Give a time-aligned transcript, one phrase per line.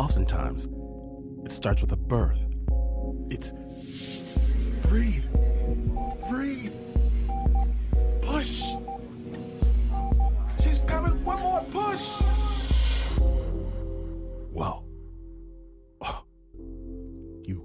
[0.00, 0.66] oftentimes
[1.44, 2.40] it starts with a birth.
[3.28, 3.52] It's
[4.88, 5.26] breathe,
[6.30, 6.72] breathe,
[8.22, 8.62] push.
[10.62, 11.22] She's coming.
[11.22, 12.00] One more push.
[14.52, 14.84] Whoa.
[16.00, 16.24] Oh.
[17.46, 17.62] You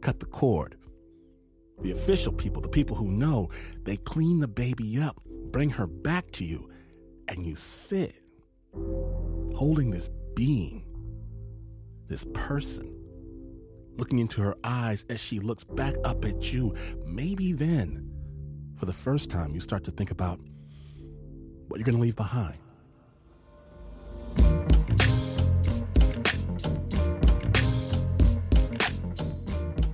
[0.00, 0.78] cut the cord.
[1.82, 3.50] The official people, the people who know,
[3.84, 5.20] they clean the baby up,
[5.52, 6.70] bring her back to you,
[7.28, 8.14] and you sit
[9.54, 10.85] holding this being,
[12.08, 12.92] this person,
[13.96, 16.74] looking into her eyes as she looks back up at you.
[17.04, 18.10] Maybe then,
[18.76, 20.38] for the first time, you start to think about
[21.68, 22.58] what you're going to leave behind.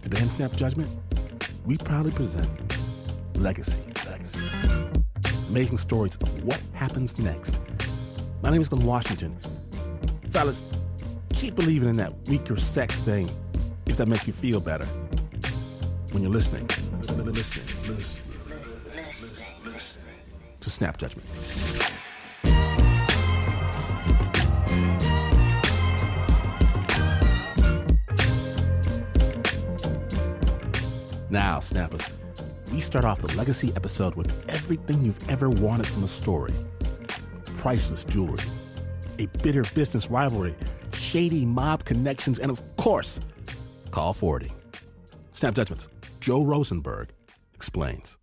[0.03, 0.91] Today in Snap Judgment,
[1.65, 2.51] we proudly present
[3.37, 3.81] Legacy.
[4.07, 4.45] Legacy.
[5.49, 7.59] Amazing stories of what happens next.
[8.43, 9.39] My name is Glynn Washington.
[10.31, 10.61] Fellas,
[11.43, 13.29] keep believing in that weaker sex thing
[13.87, 14.85] if that makes you feel better.
[16.13, 16.69] When you're listening,
[17.01, 18.25] listening, listening,
[20.61, 21.29] to Snap Judgment.
[31.29, 32.09] Now, Snappers,
[32.71, 36.55] we start off the legacy episode with everything you've ever wanted from a story
[37.59, 38.43] priceless jewelry,
[39.19, 40.55] a bitter business rivalry,
[40.95, 43.21] shady mob connections, and of course,
[43.91, 44.53] call forwarding.
[45.33, 45.89] Snap Judgments,
[46.21, 47.11] Joe Rosenberg
[47.55, 48.19] explains.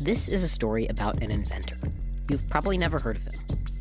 [0.00, 1.78] This is a story about an inventor.
[2.28, 3.34] You've probably never heard of him,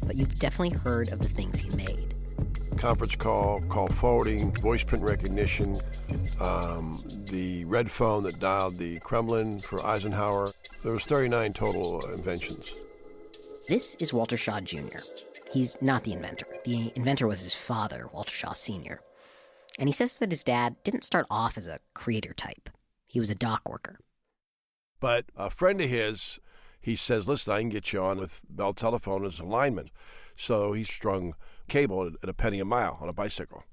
[0.05, 2.13] but you've definitely heard of the things he made.
[2.77, 5.81] Conference call, call forwarding, voice print recognition,
[6.41, 10.51] um, the red phone that dialed the Kremlin for Eisenhower.
[10.83, 12.73] There was 39 total inventions.
[13.67, 14.99] This is Walter Shaw Jr.
[15.51, 16.47] He's not the inventor.
[16.65, 19.01] The inventor was his father, Walter Shaw Sr.
[19.77, 22.69] And he says that his dad didn't start off as a creator type.
[23.07, 23.99] He was a dock worker.
[24.99, 26.39] But a friend of his,
[26.79, 29.91] he says, listen, I can get you on with Bell Telephone as a lineman.
[30.35, 31.35] So he strung
[31.67, 33.63] cable at a penny a mile on a bicycle.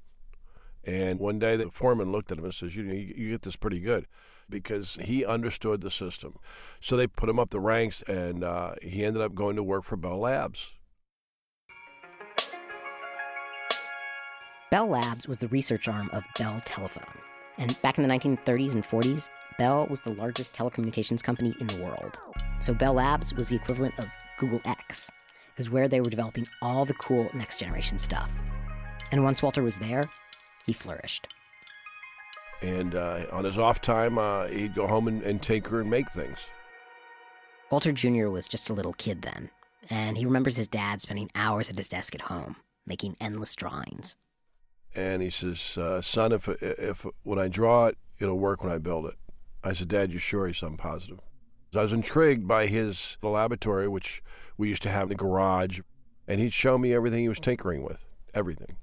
[0.88, 3.56] And one day the foreman looked at him and says, you, you, you get this
[3.56, 4.06] pretty good
[4.49, 6.37] because he understood the system.
[6.81, 9.84] So they put him up the ranks and uh, he ended up going to work
[9.84, 10.72] for Bell Labs.
[14.71, 17.05] Bell Labs was the research arm of Bell Telephone.
[17.59, 19.28] And back in the 1930s and 40s,
[19.59, 22.19] Bell was the largest telecommunications company in the world.
[22.60, 25.10] So Bell Labs was the equivalent of Google X.
[25.53, 28.41] It was where they were developing all the cool next generation stuff.
[29.12, 30.09] And once Walter was there,
[30.69, 31.27] he flourished.
[32.62, 36.11] And uh, on his off time, uh, he'd go home and, and tinker and make
[36.11, 36.47] things.
[37.71, 38.29] Walter Jr.
[38.29, 39.51] was just a little kid then,
[39.91, 42.56] and he remembers his dad spending hours at his desk at home,
[42.87, 44.17] making endless drawings.
[44.95, 48.79] And he says, uh, "Son, if if when I draw it, it'll work when I
[48.79, 49.17] build it."
[49.62, 50.47] I said, Dad, you sure?
[50.47, 51.21] He said, I'm positive.
[51.75, 54.23] I was intrigued by his laboratory, which
[54.56, 55.81] we used to have in the garage,
[56.27, 58.77] and he'd show me everything he was tinkering with, everything.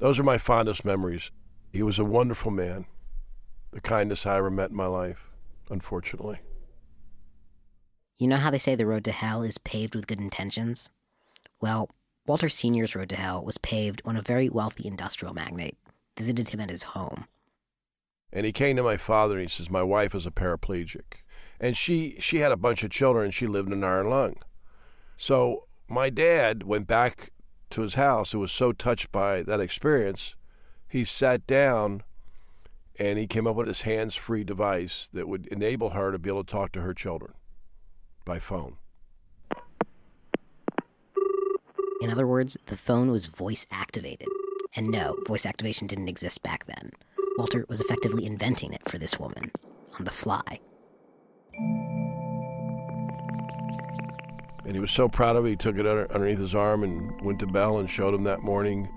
[0.00, 1.30] Those are my fondest memories.
[1.72, 2.86] He was a wonderful man,
[3.70, 5.30] the kindest I ever met in my life,
[5.70, 6.40] unfortunately.
[8.16, 10.90] You know how they say the road to hell is paved with good intentions?
[11.60, 11.90] Well,
[12.26, 15.78] Walter Sr.'s road to hell was paved when a very wealthy industrial magnate
[16.18, 17.26] visited him at his home
[18.32, 21.24] and he came to my father and he says, My wife is a paraplegic.
[21.58, 24.36] And she, she had a bunch of children and she lived in iron lung.
[25.16, 27.32] So my dad went back
[27.70, 30.36] to his house and was so touched by that experience,
[30.88, 32.02] he sat down
[32.98, 36.28] and he came up with this hands free device that would enable her to be
[36.28, 37.32] able to talk to her children
[38.24, 38.76] by phone.
[42.00, 44.28] In other words, the phone was voice activated.
[44.76, 46.92] And no, voice activation didn't exist back then.
[47.36, 49.50] Walter was effectively inventing it for this woman
[49.98, 50.60] on the fly.
[54.70, 57.20] And he was so proud of it, he took it under, underneath his arm and
[57.22, 58.88] went to Bell and showed him that morning.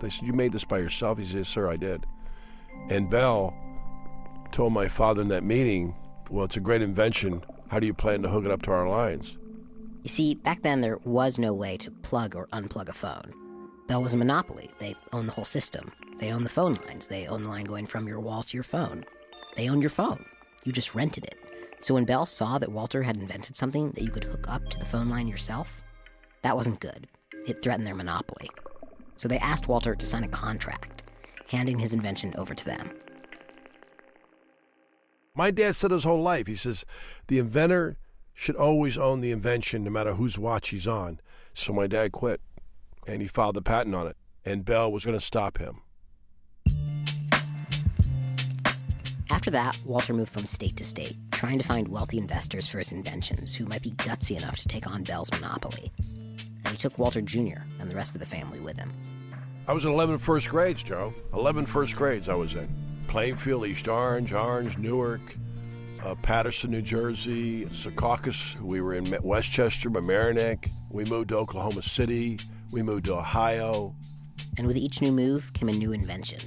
[0.00, 1.18] They said, You made this by yourself?
[1.18, 2.06] He said, Sir, I did.
[2.88, 3.54] And Bell
[4.50, 5.94] told my father in that meeting,
[6.30, 7.44] Well, it's a great invention.
[7.68, 9.36] How do you plan to hook it up to our lines?
[10.02, 13.34] You see, back then there was no way to plug or unplug a phone.
[13.88, 14.70] Bell was a monopoly.
[14.78, 15.92] They owned the whole system.
[16.16, 17.08] They own the phone lines.
[17.08, 19.04] They own the line going from your wall to your phone.
[19.54, 20.24] They own your phone.
[20.64, 21.38] You just rented it.
[21.80, 24.78] So when Bell saw that Walter had invented something that you could hook up to
[24.78, 25.82] the phone line yourself,
[26.42, 27.08] that wasn't good.
[27.46, 28.50] It threatened their monopoly.
[29.16, 31.02] So they asked Walter to sign a contract,
[31.48, 32.90] handing his invention over to them.
[35.34, 36.84] My dad said his whole life, he says,
[37.28, 37.96] the inventor
[38.34, 41.20] should always own the invention no matter whose watch he's on.
[41.54, 42.40] So my dad quit
[43.06, 44.16] and he filed the patent on it.
[44.44, 45.82] And Bell was going to stop him.
[49.30, 52.90] After that, Walter moved from state to state, trying to find wealthy investors for his
[52.90, 55.92] inventions who might be gutsy enough to take on Bell's monopoly.
[56.64, 57.62] And he took Walter Jr.
[57.78, 58.92] and the rest of the family with him.
[59.68, 61.14] I was in 11 first grades, Joe.
[61.32, 62.68] 11 first grades I was in.
[63.06, 65.36] Plainfield, East Orange, Orange, Newark,
[66.02, 68.60] uh, Paterson, New Jersey, Secaucus.
[68.60, 70.68] We were in Westchester, Mamaroneck.
[70.90, 72.40] We moved to Oklahoma City.
[72.72, 73.94] We moved to Ohio.
[74.58, 76.40] And with each new move came a new invention.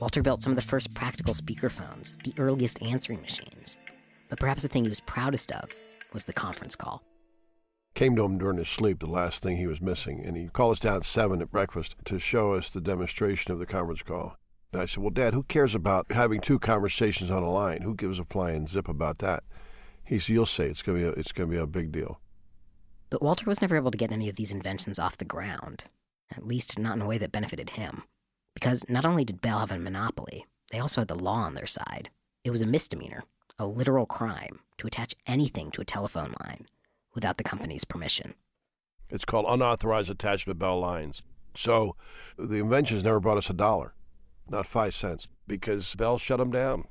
[0.00, 3.76] Walter built some of the first practical speakerphones, the earliest answering machines.
[4.28, 5.70] But perhaps the thing he was proudest of
[6.12, 7.02] was the conference call.
[7.94, 10.72] Came to him during his sleep, the last thing he was missing, and he called
[10.72, 14.36] us down at 7 at breakfast to show us the demonstration of the conference call.
[14.72, 17.82] And I said, Well, Dad, who cares about having two conversations on a line?
[17.82, 19.42] Who gives a flying zip about that?
[20.04, 20.64] He said, You'll see.
[20.64, 22.20] It's going to be a, it's going to be a big deal.
[23.10, 25.84] But Walter was never able to get any of these inventions off the ground,
[26.30, 28.02] at least not in a way that benefited him.
[28.54, 31.66] Because not only did Bell have a monopoly, they also had the law on their
[31.66, 32.10] side.
[32.44, 33.24] It was a misdemeanor,
[33.58, 36.66] a literal crime, to attach anything to a telephone line
[37.14, 38.34] without the company's permission.
[39.10, 41.22] It's called unauthorized attachment of Bell lines.
[41.54, 41.96] So
[42.36, 43.94] the inventions never brought us a dollar
[44.50, 46.84] not five cents, because Bell shut him down.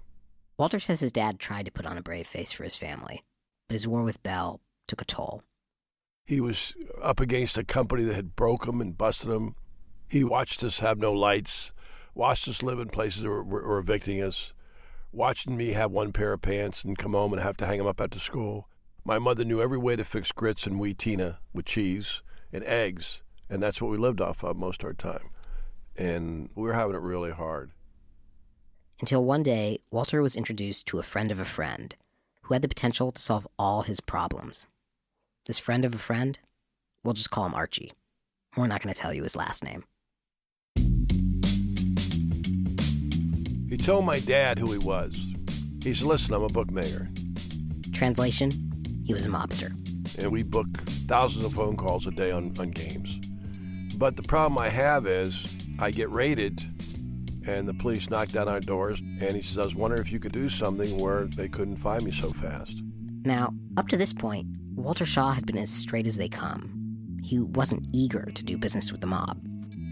[0.57, 3.23] Walter says his dad tried to put on a brave face for his family,
[3.67, 5.43] but his war with Bell took a toll.
[6.25, 9.55] He was up against a company that had broke him and busted him.
[10.07, 11.71] He watched us have no lights,
[12.15, 14.53] watched us live in places that were, were evicting us,
[15.11, 17.87] watching me have one pair of pants and come home and have to hang them
[17.87, 18.69] up after school.
[19.03, 22.21] My mother knew every way to fix grits and Wheatena with cheese
[22.51, 25.29] and eggs, and that's what we lived off of most of our time
[25.97, 27.71] and we were having it really hard.
[28.99, 31.95] Until one day, Walter was introduced to a friend of a friend
[32.43, 34.67] who had the potential to solve all his problems.
[35.45, 36.39] This friend of a friend,
[37.03, 37.91] we'll just call him Archie.
[38.55, 39.83] We're not going to tell you his last name.
[43.69, 45.27] He told my dad who he was.
[45.83, 47.09] He said, Listen, I'm a bookmaker.
[47.93, 48.51] Translation
[49.05, 49.71] He was a mobster.
[50.17, 50.67] And we book
[51.07, 53.19] thousands of phone calls a day on, on games.
[53.97, 55.45] But the problem I have is
[55.79, 56.61] I get raided,
[57.47, 60.19] and the police knock down our doors, and he says, I was wondering if you
[60.19, 62.81] could do something where they couldn't find me so fast.
[63.23, 67.19] Now, up to this point, Walter Shaw had been as straight as they come.
[67.23, 69.39] He wasn't eager to do business with the mob.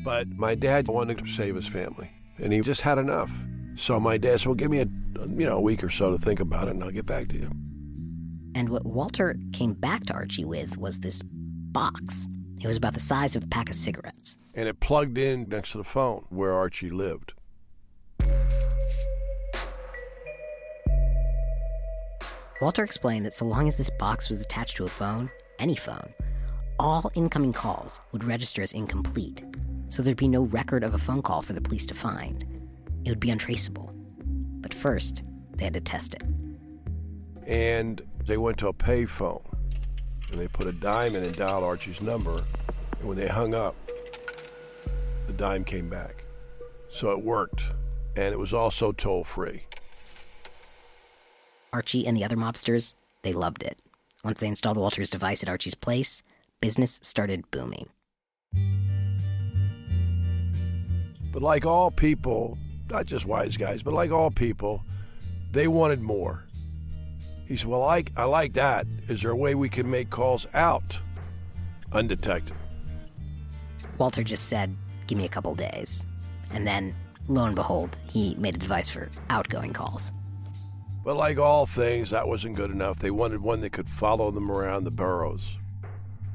[0.04, 3.32] But my dad wanted to save his family, and he just had enough.
[3.76, 6.18] So my dad said, well, give me a, you know, a week or so to
[6.18, 7.52] think about it, and I'll get back to you.
[8.56, 12.28] And what Walter came back to Archie with was this box.
[12.62, 15.74] It was about the size of a pack of cigarettes and it plugged in next
[15.74, 17.34] to the phone where Archie lived.
[22.62, 25.30] Walter explained that so long as this box was attached to a phone,
[25.60, 26.14] any phone,
[26.80, 29.44] all incoming calls would register as incomplete,
[29.90, 32.65] so there'd be no record of a phone call for the police to find.
[33.06, 33.92] It would be untraceable.
[34.62, 35.24] But first,
[35.56, 36.24] they had to test it.
[37.48, 39.46] And they went to a payphone,
[40.32, 42.44] and they put a dime in and dialed Archie's number,
[43.00, 43.76] and when they hung up,
[45.28, 46.26] the dime came back.
[46.90, 47.64] So it worked,
[48.16, 49.66] and it was also toll free.
[51.72, 53.78] Archie and the other mobsters, they loved it.
[54.24, 56.24] Once they installed Walter's device at Archie's place,
[56.62, 57.90] business started booming.
[61.32, 62.58] But like all people,
[62.90, 64.84] not just wise guys, but like all people,
[65.52, 66.44] they wanted more.
[67.48, 68.88] He said, Well, I, I like that.
[69.08, 71.00] Is there a way we can make calls out
[71.92, 72.56] undetected?
[73.98, 74.76] Walter just said,
[75.08, 76.06] give me a couple days.
[76.52, 76.96] And then,
[77.28, 80.12] lo and behold, he made a device for outgoing calls.
[81.04, 83.00] But like all things, that wasn't good enough.
[83.00, 85.56] They wanted one that could follow them around the boroughs.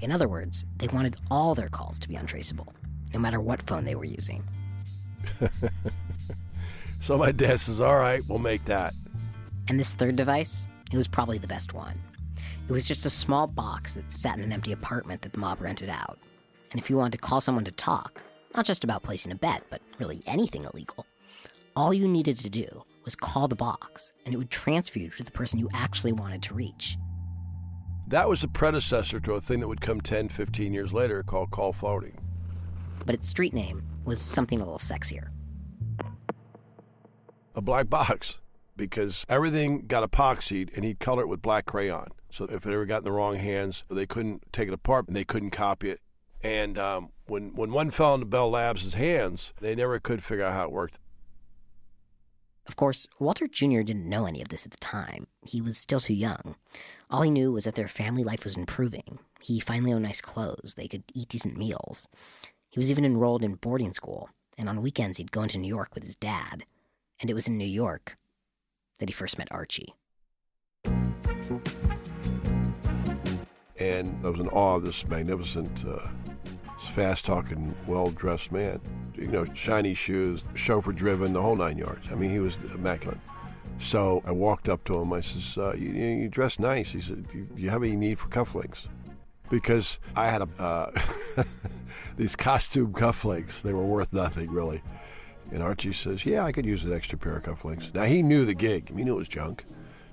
[0.01, 2.73] In other words, they wanted all their calls to be untraceable,
[3.13, 4.45] no matter what phone they were using.
[7.01, 8.95] so my dad says, All right, we'll make that.
[9.69, 11.99] And this third device, it was probably the best one.
[12.69, 15.61] It was just a small box that sat in an empty apartment that the mob
[15.61, 16.19] rented out.
[16.71, 18.23] And if you wanted to call someone to talk,
[18.55, 21.07] not just about placing a bet, but really anything illegal.
[21.75, 25.25] All you needed to do was call the box, and it would transfer you to
[25.25, 26.97] the person you actually wanted to reach.
[28.09, 31.51] That was the predecessor to a thing that would come 10, 15 years later called
[31.51, 32.19] call forwarding.
[33.07, 35.29] But its street name was something a little sexier
[37.55, 38.39] a black box,
[38.77, 42.09] because everything got epoxied and he'd color it with black crayon.
[42.31, 45.17] So if it ever got in the wrong hands, they couldn't take it apart and
[45.17, 46.01] they couldn't copy it.
[46.43, 50.55] And um, when when one fell into Bell Labs' hands, they never could figure out
[50.55, 50.99] how it worked.
[52.67, 53.81] Of course, Walter Jr.
[53.81, 55.27] didn't know any of this at the time.
[55.45, 56.55] He was still too young.
[57.11, 59.19] All he knew was that their family life was improving.
[59.41, 62.07] He finally owned nice clothes, they could eat decent meals.
[62.69, 65.95] He was even enrolled in boarding school, and on weekends he'd go into New York
[65.95, 66.65] with his dad.
[67.21, 68.17] And it was in New York
[68.99, 69.95] that he first met Archie.
[73.79, 76.09] And I was in awe of this magnificent, uh,
[76.93, 78.81] fast talking, well dressed man.
[79.17, 82.11] You know, shiny shoes, chauffeur driven, the whole nine yards.
[82.11, 83.19] I mean, he was immaculate.
[83.77, 85.13] So I walked up to him.
[85.13, 86.93] I says, uh, you, you dress nice.
[86.93, 88.87] He said, Do you have any need for cufflinks?
[89.51, 90.91] Because I had a, uh,
[92.17, 93.63] these costume cufflinks.
[93.63, 94.83] They were worth nothing, really.
[95.53, 97.93] And Archie says, Yeah, I could use an extra pair of cufflinks.
[97.95, 98.97] Now, he knew the gig.
[98.97, 99.65] He knew it was junk,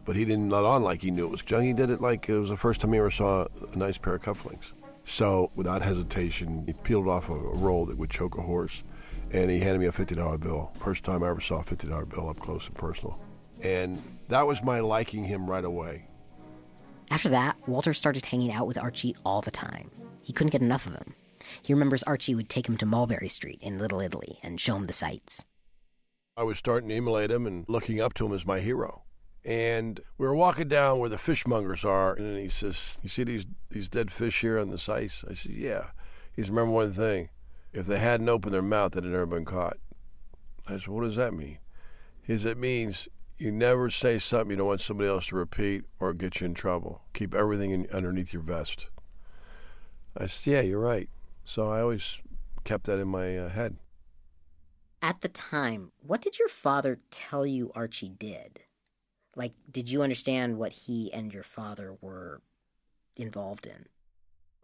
[0.06, 1.66] but he didn't let on like he knew it was junk.
[1.66, 4.16] He did it like it was the first time he ever saw a nice pair
[4.16, 4.74] of cufflinks.
[5.04, 8.84] So, without hesitation, he peeled off a, roll that would choke a horse,
[9.32, 10.72] and he handed me a $50 bill.
[10.84, 13.18] First time I ever saw a $50 bill up close and personal.
[13.64, 16.08] And that was my liking him right away.
[17.10, 19.90] After that, Walter started hanging out with Archie all the time.
[20.24, 21.16] He couldn't get enough of him.
[21.62, 24.86] He remembers Archie would take him to Mulberry Street in Little Italy and show him
[24.86, 25.46] the sights.
[26.36, 29.04] I was starting to emulate him and looking up to him as my hero.
[29.44, 33.46] And we were walking down where the fishmongers are, and he says, "You see these
[33.70, 35.92] these dead fish here on this ice?" I said, "Yeah."
[36.34, 37.30] He says, "Remember one thing:
[37.72, 39.78] if they hadn't opened their mouth, they'd never been caught."
[40.68, 41.60] I said, "What does that mean?"
[42.22, 45.86] He says, "It means you never say something you don't want somebody else to repeat
[45.98, 47.04] or get you in trouble.
[47.14, 48.90] Keep everything in, underneath your vest."
[50.16, 51.10] I said, "Yeah, you're right."
[51.48, 52.18] So I always
[52.66, 53.78] kept that in my uh, head.
[55.02, 58.60] At the time, what did your father tell you Archie did?
[59.34, 62.42] Like, did you understand what he and your father were
[63.16, 63.86] involved in?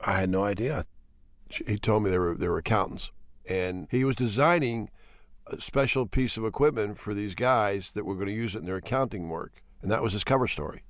[0.02, 0.84] I had no idea.
[1.50, 3.12] He told me they were they were accountants,
[3.48, 4.90] and he was designing
[5.48, 8.66] a special piece of equipment for these guys that were going to use it in
[8.66, 10.84] their accounting work, and that was his cover story.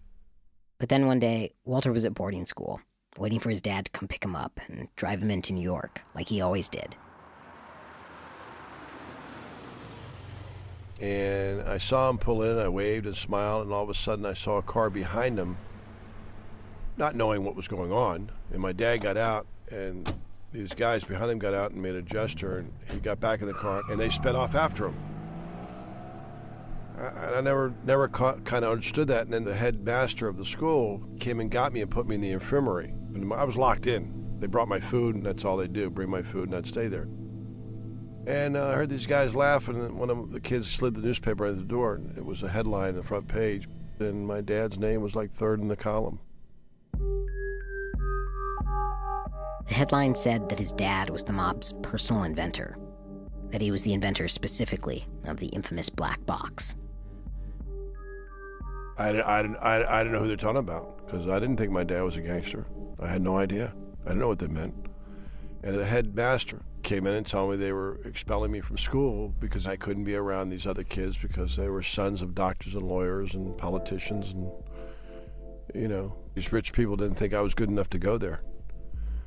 [0.79, 2.81] But then one day, Walter was at boarding school,
[3.17, 6.01] waiting for his dad to come pick him up and drive him into New York,
[6.15, 6.96] like he always did.
[11.00, 14.25] And I saw him pull in, I waved and smiled, and all of a sudden
[14.25, 15.58] I saw a car behind him,
[16.98, 18.32] not knowing what was going on.
[18.51, 20.13] And my dad got out, and
[20.51, 23.48] these guys behind him got out and made a gesture, and he got back in
[23.48, 24.96] the car, and they sped off after him.
[26.98, 29.24] I, I never, never kind of understood that.
[29.25, 32.22] And then the headmaster of the school came and got me and put me in
[32.22, 32.93] the infirmary.
[33.13, 34.38] And I was locked in.
[34.39, 36.88] They brought my food, and that's all they do bring my food, and I'd stay
[36.88, 37.08] there.
[38.25, 41.46] And uh, I heard these guys laughing, and one of the kids slid the newspaper
[41.46, 41.96] out the door.
[41.96, 43.67] And it was a headline on the front page,
[44.00, 46.20] and my dad's name was like third in the column.
[49.67, 52.77] The headline said that his dad was the mob's personal inventor,
[53.50, 56.75] that he was the inventor specifically of the infamous black box.
[58.97, 61.83] I, I, I, I didn't know who they're talking about because I didn't think my
[61.83, 62.67] dad was a gangster.
[63.00, 63.73] I had no idea.
[64.03, 64.75] I didn't know what they meant.
[65.63, 69.65] And the headmaster came in and told me they were expelling me from school because
[69.65, 73.33] I couldn't be around these other kids because they were sons of doctors and lawyers
[73.33, 74.51] and politicians and
[75.73, 78.43] you know these rich people didn't think I was good enough to go there.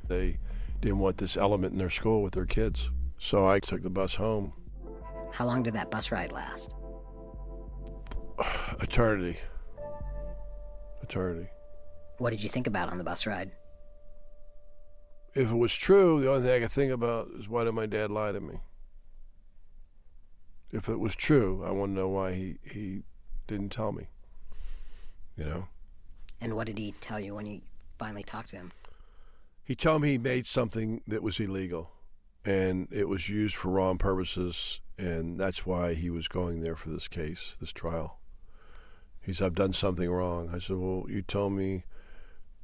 [0.07, 0.37] They
[0.81, 2.91] didn't want this element in their school with their kids.
[3.17, 4.53] So I took the bus home.
[5.31, 6.73] How long did that bus ride last?
[8.79, 9.39] Eternity.
[11.09, 11.49] Eternity.
[12.17, 13.51] What did you think about on the bus ride?
[15.37, 17.85] if it was true, the only thing I could think about is why did my
[17.85, 18.55] dad lie to me?
[20.71, 23.03] If it was true, I want to know why he, he
[23.45, 24.07] didn't tell me.
[25.37, 25.67] You know?
[26.41, 27.61] And what did he tell you when you
[27.99, 28.71] finally talked to him?
[29.63, 31.91] He told me he made something that was illegal
[32.43, 36.89] and it was used for wrong purposes, and that's why he was going there for
[36.89, 38.19] this case, this trial.
[39.27, 40.49] He said, I've done something wrong.
[40.53, 41.83] I said, Well, you told me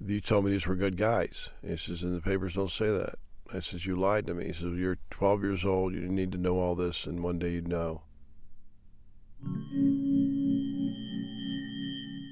[0.05, 1.49] you told me these were good guys.
[1.65, 3.15] He says, and the papers don't say that.
[3.53, 4.47] I says, you lied to me.
[4.47, 5.93] He says, you're 12 years old.
[5.93, 8.01] You need to know all this, and one day you'd know.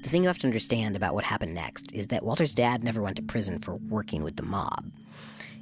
[0.02, 3.00] The thing you have to understand about what happened next is that Walter's dad never
[3.00, 4.90] went to prison for working with the mob.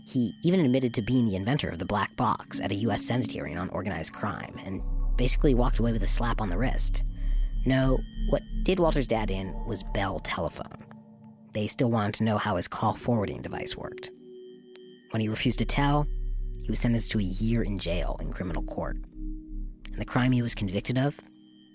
[0.07, 3.05] He even admitted to being the inventor of the black box at a U.S.
[3.05, 4.83] Senate hearing on organized crime and
[5.17, 7.05] basically walked away with a slap on the wrist.
[7.67, 7.99] No,
[8.29, 10.85] what did Walter's dad in was Bell Telephone.
[11.53, 14.11] They still wanted to know how his call forwarding device worked.
[15.11, 16.07] When he refused to tell,
[16.63, 18.97] he was sentenced to a year in jail in criminal court.
[18.97, 21.19] And the crime he was convicted of?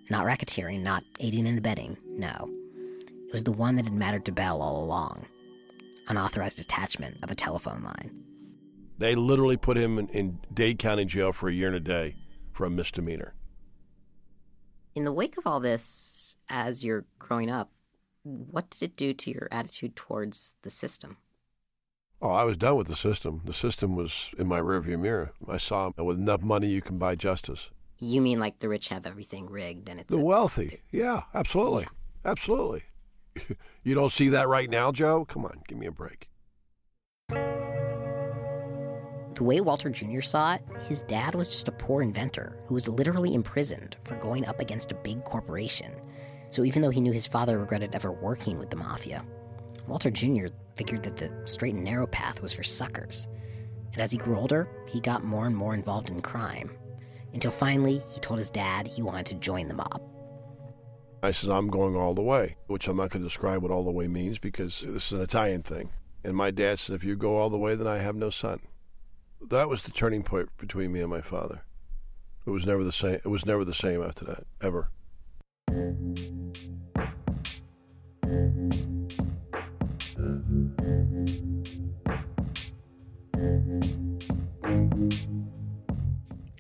[0.10, 2.50] Not racketeering, not aiding and abetting, no.
[3.27, 5.25] It was the one that had mattered to Bell all along
[6.08, 8.12] unauthorized attachment of a telephone line.
[8.98, 12.15] They literally put him in, in Dade County jail for a year and a day
[12.54, 13.34] for a misdemeanor.
[14.96, 17.70] In the wake of all this, as you're growing up,
[18.24, 21.18] what did it do to your attitude towards the system?
[22.22, 23.42] Oh, I was done with the system.
[23.46, 25.34] The system was in my rearview mirror.
[25.48, 27.72] I saw with enough money you can buy justice.
[28.00, 30.82] You mean like the rich have everything rigged and it's The a- wealthy.
[30.92, 31.88] Yeah, absolutely.
[32.24, 32.84] Absolutely.
[33.84, 35.25] you don't see that right now, Joe?
[35.25, 36.30] Come on, give me a break.
[39.36, 40.22] The way Walter Jr.
[40.22, 44.46] saw it, his dad was just a poor inventor who was literally imprisoned for going
[44.46, 45.92] up against a big corporation.
[46.51, 49.25] So even though he knew his father regretted ever working with the mafia,
[49.88, 50.48] Walter Jr.
[50.75, 53.27] figured that the straight and narrow path was for suckers.
[53.92, 56.72] And as he grew older, he got more and more involved in crime.
[57.34, 60.01] Until finally, he told his dad he wanted to join the mob.
[61.22, 63.84] I says, I'm going all the way, which I'm not going to describe what all
[63.84, 65.89] the way means because this is an Italian thing.
[66.24, 68.62] And my dad says, if you go all the way, then I have no son.
[69.50, 71.62] That was the turning point between me and my father.
[72.48, 73.16] It was never the same.
[73.16, 74.90] It was never the same after that, ever.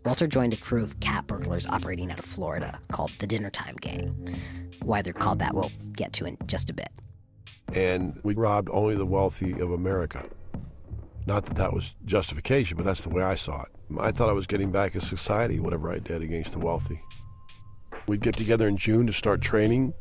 [0.05, 3.75] Walter joined a crew of cat burglars operating out of Florida called the Dinner Time
[3.81, 4.35] Gang.
[4.83, 6.89] Why they're called that, we'll get to in just a bit.
[7.73, 10.29] And we robbed only the wealthy of America.
[11.27, 13.69] Not that that was justification, but that's the way I saw it.
[13.99, 17.01] I thought I was getting back at society, whatever I did against the wealthy.
[18.07, 19.93] We'd get together in June to start training,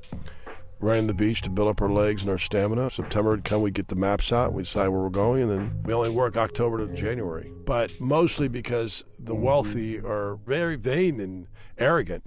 [0.80, 2.90] running the beach to build up our legs and our stamina.
[2.90, 5.82] September would come, we'd get the maps out, we'd decide where we're going, and then
[5.84, 7.50] we only work October to January.
[7.64, 11.46] But mostly because the wealthy are very vain and
[11.78, 12.24] arrogant,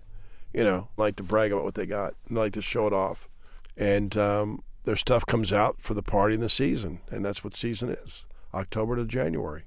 [0.54, 3.30] you know, like to brag about what they got and like to show it off.
[3.76, 7.56] And um, their stuff comes out for the party in the season, and that's what
[7.56, 9.64] season is October to January.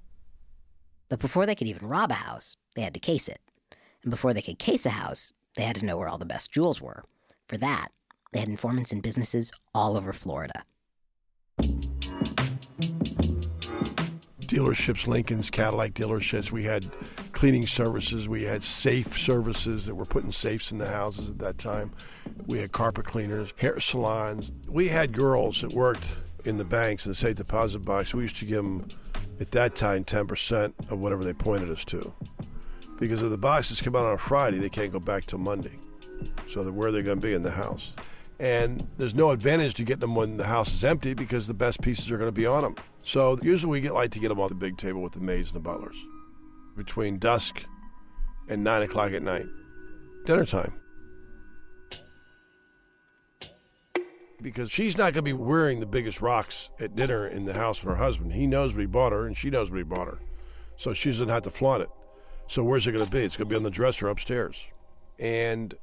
[1.09, 3.41] But before they could even rob a house, they had to case it.
[4.03, 6.53] And before they could case a house, they had to know where all the best
[6.53, 7.05] jewels were.
[7.49, 7.89] For that,
[8.33, 10.65] they had informants in businesses all over Florida.
[14.51, 16.51] dealerships, Lincoln's, Cadillac dealerships.
[16.51, 16.91] We had
[17.31, 18.29] cleaning services.
[18.29, 21.93] We had safe services that were putting safes in the houses at that time.
[22.47, 24.51] We had carpet cleaners, hair salons.
[24.69, 28.15] We had girls that worked in the banks and the safe deposit box.
[28.15, 28.89] We used to give them,
[29.39, 32.13] at that time, 10% of whatever they pointed us to.
[32.99, 35.79] Because if the boxes come out on a Friday, they can't go back till Monday.
[36.47, 37.95] So that where are they going to be in the house?
[38.39, 41.81] And there's no advantage to getting them when the house is empty because the best
[41.83, 42.77] pieces are going to be on them.
[43.03, 45.53] So usually we get like to get them on the big table with the maids
[45.53, 45.97] and the butlers
[46.77, 47.65] between dusk
[48.49, 49.47] and nine o'clock at night,
[50.25, 50.80] dinner time.
[54.43, 57.83] Because she's not going to be wearing the biggest rocks at dinner in the house
[57.83, 58.33] with her husband.
[58.33, 60.19] He knows what he bought her, and she knows what he bought her.
[60.77, 61.91] So she doesn't have to flaunt it.
[62.47, 63.21] So where's it going to be?
[63.21, 64.65] It's going to be on the dresser upstairs.
[65.19, 65.75] And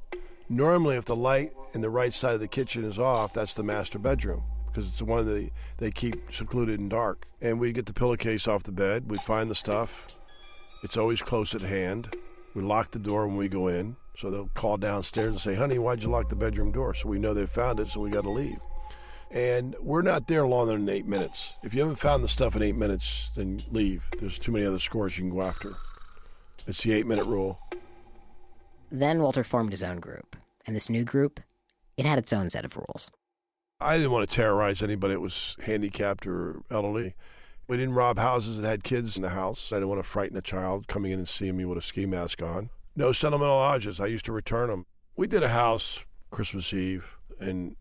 [0.49, 3.63] normally, if the light in the right side of the kitchen is off, that's the
[3.63, 4.43] master bedroom
[4.77, 7.27] because it's the one that they keep secluded and dark.
[7.41, 9.09] And we get the pillowcase off the bed.
[9.09, 10.19] We find the stuff.
[10.83, 12.15] It's always close at hand.
[12.57, 13.97] We lock the door when we go in.
[14.15, 16.95] So they'll call downstairs and say, honey, why'd you lock the bedroom door?
[16.95, 18.57] So we know they found it, so we got to leave.
[19.29, 21.53] And we're not there longer than eight minutes.
[21.61, 24.05] If you haven't found the stuff in eight minutes, then leave.
[24.17, 25.75] There's too many other scores you can go after.
[26.65, 27.59] It's the eight minute rule.
[28.91, 31.39] Then Walter formed his own group, and this new group,
[31.95, 33.11] it had its own set of rules.
[33.79, 37.13] I didn't want to terrorize anybody that was handicapped or elderly.
[37.67, 39.71] We didn't rob houses that had kids in the house.
[39.71, 42.05] I didn't want to frighten a child coming in and seeing me with a ski
[42.05, 42.69] mask on.
[42.95, 43.99] No sentimental lodges.
[43.99, 44.85] I used to return them.
[45.15, 47.75] We did a house Christmas Eve, and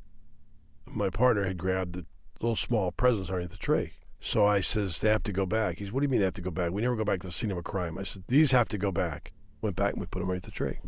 [0.87, 2.05] my partner had grabbed the
[2.41, 3.93] little small presents underneath the tree.
[4.21, 5.79] So I says, they have to go back.
[5.79, 6.73] He's, what do you mean they have to go back?
[6.73, 7.97] We never go back to the scene of a crime.
[7.97, 9.33] I said, these have to go back.
[9.61, 10.79] Went back and we put them underneath the tree.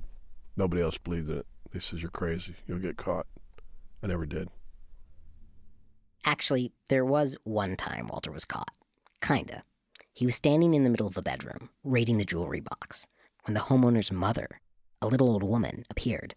[0.56, 1.46] Nobody else believed in it.
[1.72, 2.56] They says, you're crazy.
[2.66, 3.26] You'll get caught.
[4.02, 4.48] I never did.
[6.24, 8.70] Actually, there was one time Walter was caught.
[9.20, 9.62] Kinda.
[10.12, 13.06] He was standing in the middle of a bedroom, raiding the jewelry box,
[13.44, 14.60] when the homeowner's mother,
[15.00, 16.34] a little old woman, appeared.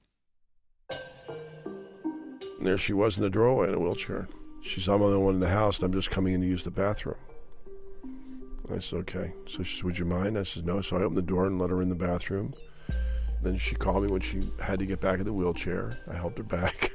[0.90, 4.28] And there she was in the doorway in a wheelchair.
[4.62, 6.48] She said, I'm the only one in the house and I'm just coming in to
[6.48, 7.18] use the bathroom.
[8.72, 9.34] I said, okay.
[9.48, 10.38] So she said, would you mind?
[10.38, 10.82] I said, no.
[10.82, 12.54] So I opened the door and let her in the bathroom.
[13.42, 15.98] Then she called me when she had to get back in the wheelchair.
[16.08, 16.92] I helped her back.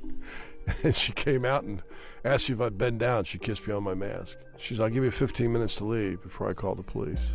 [0.84, 1.82] and she came out and
[2.24, 3.24] asked me if I'd bend down.
[3.24, 4.38] She kissed me on my mask.
[4.58, 7.32] She said, I'll give you 15 minutes to leave before I call the police.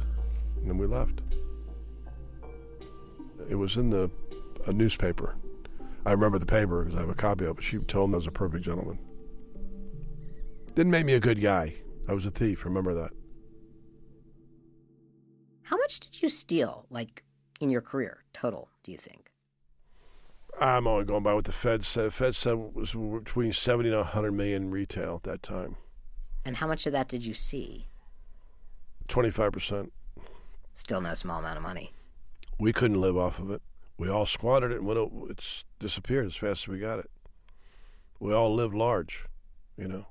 [0.58, 1.22] And then we left.
[3.50, 4.10] It was in the
[4.68, 5.36] a newspaper.
[6.06, 7.64] I remember the paper because I have a copy of it.
[7.64, 9.00] She told him I was a perfect gentleman.
[10.76, 11.76] Didn't make me a good guy.
[12.08, 12.66] I was a thief.
[12.66, 13.12] Remember that.
[15.64, 17.24] How much did you steal, like,
[17.60, 19.32] in your career, total, do you think?
[20.60, 22.08] I'm only going by what the Fed said.
[22.08, 25.78] The Fed said it was between 70 and 100 million retail at that time.
[26.46, 27.88] And how much of that did you see?
[29.08, 29.92] 25%.
[30.74, 31.94] Still no small amount of money.
[32.58, 33.62] We couldn't live off of it.
[33.98, 37.12] We all squandered it and it, it's disappeared as fast as we got it.
[38.20, 39.26] We all lived large,
[39.78, 40.08] you know.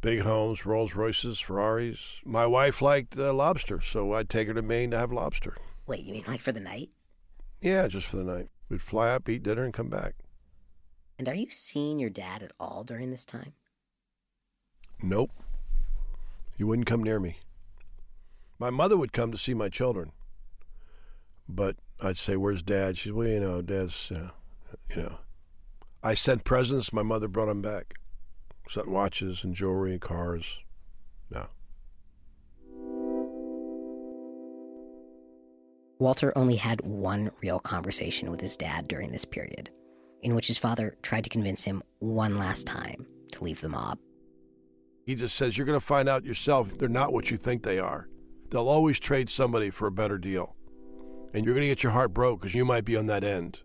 [0.00, 2.20] Big homes, Rolls Royces, Ferraris.
[2.24, 5.56] My wife liked uh, lobster, so I'd take her to Maine to have lobster.
[5.86, 6.90] Wait, you mean like for the night?
[7.60, 8.48] Yeah, just for the night.
[8.68, 10.14] We'd fly up, eat dinner, and come back.
[11.18, 13.52] And are you seeing your dad at all during this time?
[15.02, 15.32] Nope.
[16.56, 17.38] He wouldn't come near me.
[18.58, 20.12] My mother would come to see my children.
[21.48, 22.96] But I'd say, Where's dad?
[22.96, 24.30] She's, Well, you know, dad's, uh,
[24.94, 25.18] you know.
[26.02, 26.92] I sent presents.
[26.92, 27.94] My mother brought them back.
[28.68, 30.58] Sent watches and jewelry and cars.
[31.30, 31.46] No.
[35.98, 39.70] Walter only had one real conversation with his dad during this period,
[40.22, 43.98] in which his father tried to convince him one last time to leave the mob.
[45.04, 47.78] He just says, You're going to find out yourself they're not what you think they
[47.78, 48.08] are.
[48.50, 50.54] They'll always trade somebody for a better deal.
[51.34, 53.62] And you're going to get your heart broke because you might be on that end.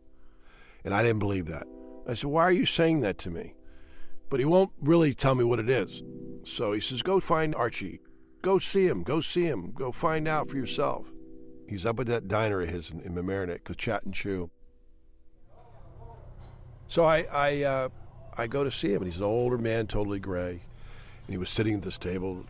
[0.86, 1.68] And I didn't believe that.
[2.08, 3.56] I said, Why are you saying that to me?
[4.30, 6.04] But he won't really tell me what it is.
[6.46, 8.00] So he says, Go find Archie.
[8.42, 9.04] Go see him.
[9.04, 9.72] Go see him.
[9.72, 11.12] Go find out for yourself.
[11.68, 14.50] He's up at that diner of his in, in Mamaroneck, go chat and chew.
[16.88, 17.90] So I I uh,
[18.38, 20.62] I go to see him, and he's an older man, totally gray,
[21.30, 22.46] he was sitting at this table,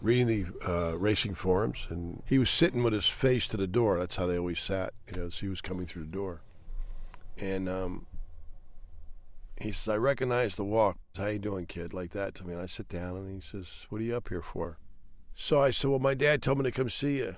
[0.00, 3.98] reading the uh, racing forums, and he was sitting with his face to the door.
[3.98, 5.28] That's how they always sat, you know.
[5.28, 6.42] So he was coming through the door,
[7.38, 8.06] and um,
[9.60, 10.98] he says, "I recognize the walk.
[11.16, 13.86] How you doing, kid?" Like that to me, and I sit down, and he says,
[13.88, 14.78] "What are you up here for?"
[15.34, 17.36] So I said, "Well, my dad told me to come see you."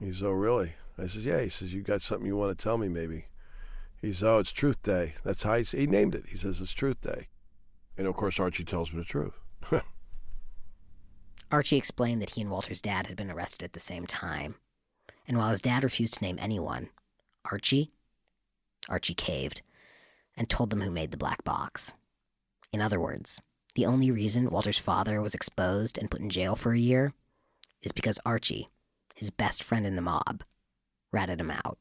[0.00, 0.74] He says, Oh, really?
[0.98, 1.40] I says, Yeah.
[1.40, 3.26] He says, You got something you want to tell me, maybe?
[4.00, 5.14] He says, Oh, it's Truth Day.
[5.24, 6.26] That's how he, he named it.
[6.28, 7.28] He says, It's Truth Day.
[7.96, 9.40] And of course, Archie tells me the truth.
[11.50, 14.56] Archie explained that he and Walter's dad had been arrested at the same time.
[15.26, 16.90] And while his dad refused to name anyone,
[17.50, 17.90] Archie,
[18.88, 19.62] Archie caved
[20.36, 21.94] and told them who made the black box.
[22.72, 23.40] In other words,
[23.74, 27.12] the only reason Walter's father was exposed and put in jail for a year
[27.82, 28.68] is because Archie
[29.14, 30.42] his best friend in the mob,
[31.12, 31.78] ratted him out.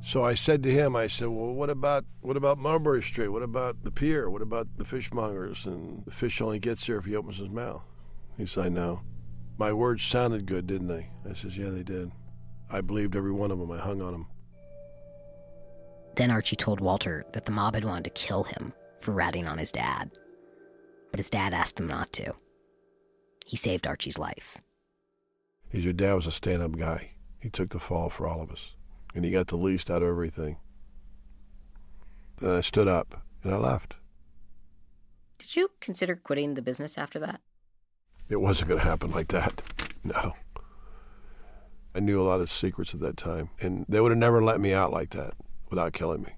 [0.00, 3.28] So I said to him, I said, "Well, what about what about Mulberry Street?
[3.28, 4.30] What about the pier?
[4.30, 5.66] What about the fishmongers?
[5.66, 7.84] And the fish only gets there if he opens his mouth."
[8.36, 9.02] He said, "I know."
[9.58, 11.10] My words sounded good, didn't they?
[11.28, 12.12] I says, "Yeah, they did."
[12.70, 13.70] I believed every one of them.
[13.70, 14.26] I hung on them.
[16.16, 19.58] Then Archie told Walter that the mob had wanted to kill him for ratting on
[19.58, 20.10] his dad,
[21.10, 22.34] but his dad asked him not to.
[23.46, 24.58] He saved Archie's life.
[25.68, 27.12] His your dad was a stand up guy.
[27.40, 28.74] He took the fall for all of us,
[29.14, 30.58] and he got the least out of everything.
[32.38, 33.94] Then I stood up and I left.
[35.38, 37.40] Did you consider quitting the business after that?
[38.28, 39.62] It wasn't going to happen like that.
[40.04, 40.34] No.
[41.94, 44.60] I knew a lot of secrets at that time, and they would have never let
[44.60, 45.34] me out like that
[45.70, 46.32] without killing me.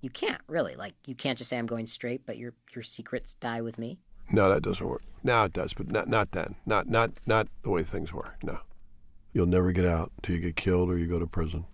[0.00, 0.76] You can't really.
[0.76, 4.00] Like, you can't just say I'm going straight, but your your secrets die with me.
[4.30, 5.02] No, that doesn't work.
[5.22, 6.56] Now it does, but not not then.
[6.66, 8.36] Not not not the way things were.
[8.42, 8.58] No.
[9.32, 11.66] You'll never get out till you get killed or you go to prison.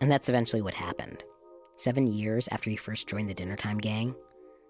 [0.00, 1.24] And that's eventually what happened.
[1.76, 4.14] Seven years after he first joined the Dinner Time gang,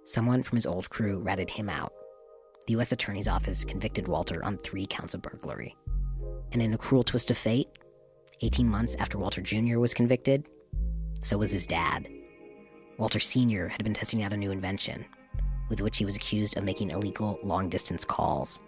[0.04, 1.92] someone from his old crew ratted him out.
[2.66, 2.92] The U.S.
[2.92, 5.76] Attorney's Office convicted Walter on three counts of burglary.
[6.52, 7.68] And in a cruel twist of fate,
[8.42, 9.78] 18 months after Walter Jr.
[9.78, 10.46] was convicted,
[11.20, 12.08] so was his dad.
[12.98, 13.68] Walter Sr.
[13.68, 15.04] had been testing out a new invention,
[15.68, 18.60] with which he was accused of making illegal long distance calls.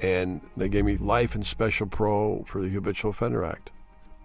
[0.00, 3.70] And they gave me life and special parole for the Habitual Offender Act.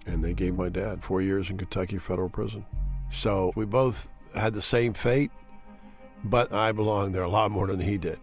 [0.05, 2.65] And they gave my dad four years in Kentucky federal prison.
[3.09, 5.31] So we both had the same fate,
[6.23, 8.19] but I belonged there a lot more than he did.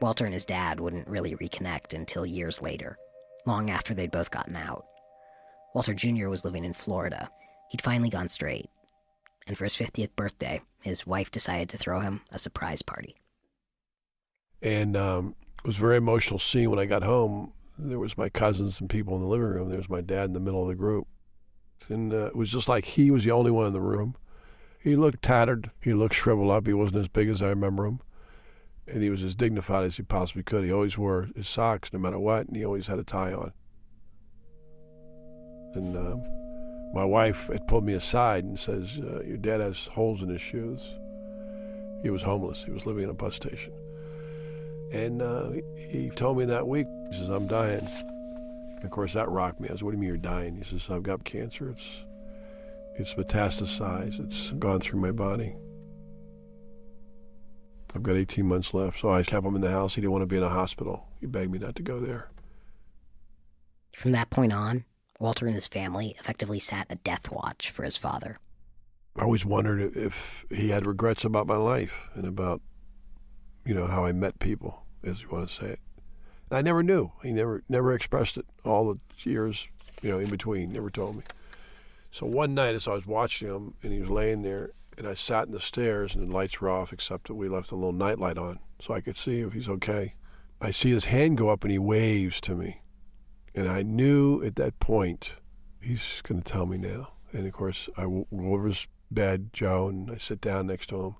[0.00, 2.98] Walter and his dad wouldn't really reconnect until years later,
[3.46, 4.84] long after they'd both gotten out.
[5.74, 6.28] Walter Jr.
[6.28, 7.30] was living in Florida
[7.72, 8.68] He'd finally gone straight.
[9.46, 13.16] And for his 50th birthday, his wife decided to throw him a surprise party.
[14.60, 17.54] And um, it was a very emotional scene when I got home.
[17.84, 19.68] There was my cousins and people in the living room.
[19.68, 21.06] There was my dad in the middle of the group.
[21.88, 24.14] And uh, it was just like he was the only one in the room.
[24.78, 25.70] He looked tattered.
[25.80, 26.66] He looked shriveled up.
[26.66, 28.00] He wasn't as big as I remember him.
[28.86, 30.64] And he was as dignified as he possibly could.
[30.64, 33.52] He always wore his socks no matter what, and he always had a tie on.
[35.74, 36.22] And um,
[36.94, 40.40] my wife had pulled me aside and says, uh, Your dad has holes in his
[40.40, 40.94] shoes.
[42.02, 42.64] He was homeless.
[42.64, 43.72] He was living in a bus station.
[44.92, 45.50] And uh,
[45.90, 47.86] he told me that week, he says, I'm dying.
[48.76, 49.68] And of course, that rocked me.
[49.68, 50.56] I said, What do you mean you're dying?
[50.56, 51.70] He says, I've got cancer.
[51.70, 52.04] It's,
[52.98, 55.54] it's metastasized, it's gone through my body.
[57.94, 59.00] I've got 18 months left.
[59.00, 59.94] So I kept him in the house.
[59.94, 61.06] He didn't want to be in a hospital.
[61.20, 62.30] He begged me not to go there.
[63.96, 64.84] From that point on,
[65.18, 68.38] Walter and his family effectively sat a death watch for his father.
[69.16, 72.62] I always wondered if he had regrets about my life and about,
[73.64, 75.80] you know, how I met people, as you want to say it.
[76.50, 77.12] And I never knew.
[77.22, 79.68] He never never expressed it all the years,
[80.02, 80.72] you know, in between.
[80.72, 81.22] Never told me.
[82.10, 85.14] So one night, as I was watching him, and he was laying there, and I
[85.14, 87.92] sat in the stairs, and the lights were off, except that we left a little
[87.92, 90.14] nightlight on, so I could see if he's okay.
[90.60, 92.82] I see his hand go up, and he waves to me,
[93.54, 95.36] and I knew at that point
[95.80, 97.12] he's going to tell me now.
[97.32, 101.00] And of course, I go over his bed, Joe, and I sit down next to
[101.02, 101.14] him.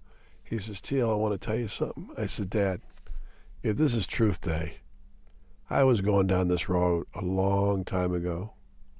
[0.44, 2.10] He says, Teal, I want to tell you something.
[2.18, 2.82] I said, Dad,
[3.62, 4.78] if this is Truth Day,
[5.70, 8.54] I was going down this road a long time ago,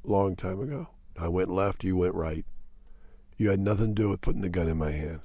[0.04, 0.88] long time ago.
[1.18, 2.46] I went left, you went right.
[3.36, 5.20] You had nothing to do with putting the gun in my hand.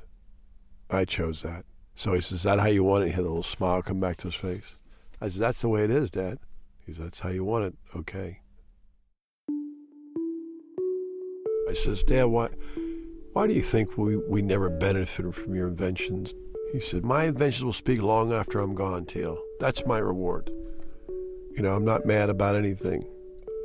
[0.89, 1.65] I chose that.
[1.93, 3.07] So he says, Is that how you want it?
[3.07, 4.75] He had a little smile come back to his face.
[5.21, 6.39] I said, That's the way it is, Dad.
[6.85, 7.75] He said, That's how you want it.
[7.95, 8.41] Okay.
[11.69, 12.49] I says, Dad, why,
[13.33, 16.33] why do you think we, we never benefited from your inventions?
[16.73, 19.41] He said, My inventions will speak long after I'm gone, Teal.
[19.59, 20.49] That's my reward.
[21.55, 23.07] You know, I'm not mad about anything.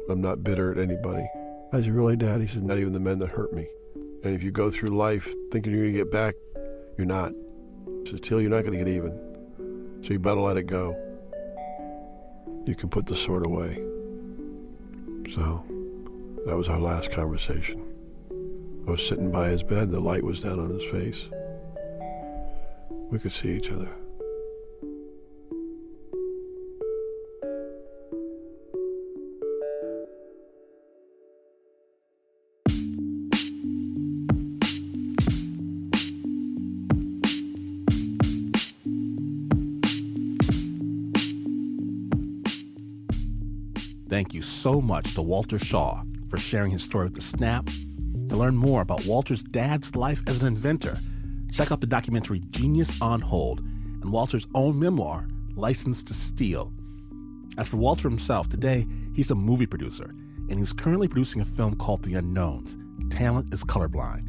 [0.09, 1.27] I'm not bitter at anybody.
[1.73, 2.41] I said, Really, Dad?
[2.41, 3.67] He said, Not even the men that hurt me.
[4.25, 6.35] And if you go through life thinking you're going to get back,
[6.97, 7.33] you're not.
[8.09, 9.19] Says, Teal, you're not going to get even.
[10.03, 10.97] So you better let it go.
[12.67, 13.83] You can put the sword away.
[15.35, 15.65] So
[16.47, 17.85] that was our last conversation.
[18.87, 21.29] I was sitting by his bed, the light was down on his face.
[23.13, 23.91] We could see each other.
[44.09, 47.69] Thank you so much to Walter Shaw for sharing his story with the Snap.
[48.31, 50.99] To learn more about Walter's dad's life as an inventor,
[51.53, 56.73] check out the documentary Genius on Hold and Walter's own memoir, License to Steal.
[57.59, 60.15] As for Walter himself, today he's a movie producer
[60.49, 62.77] and he's currently producing a film called The Unknowns
[63.11, 64.27] Talent is Colorblind.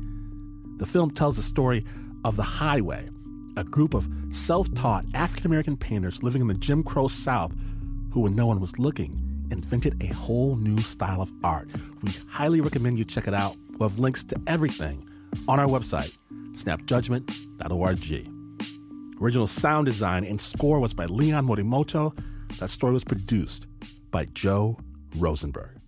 [0.77, 1.85] The film tells the story
[2.25, 3.07] of The Highway,
[3.55, 7.53] a group of self taught African American painters living in the Jim Crow South
[8.11, 11.69] who, when no one was looking, invented a whole new style of art.
[12.01, 13.55] We highly recommend you check it out.
[13.71, 15.09] We'll have links to everything
[15.47, 16.15] on our website,
[16.53, 18.29] snapjudgment.org.
[19.21, 22.17] Original sound design and score was by Leon Morimoto.
[22.59, 23.67] That story was produced
[24.11, 24.77] by Joe
[25.15, 25.79] Rosenberg.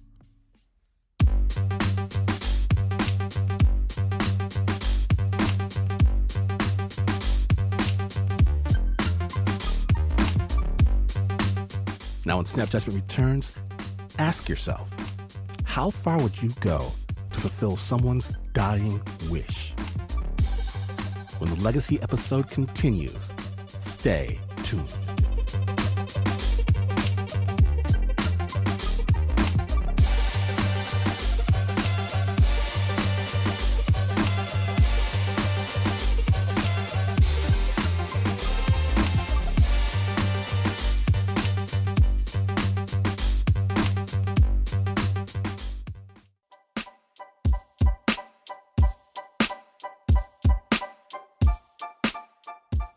[12.28, 13.51] Now, when Snap Judgment returns,
[14.17, 14.91] ask yourself
[15.63, 16.91] how far would you go
[17.32, 19.73] to fulfill someone's dying wish?
[21.39, 23.32] When the Legacy episode continues,
[23.78, 25.05] stay tuned.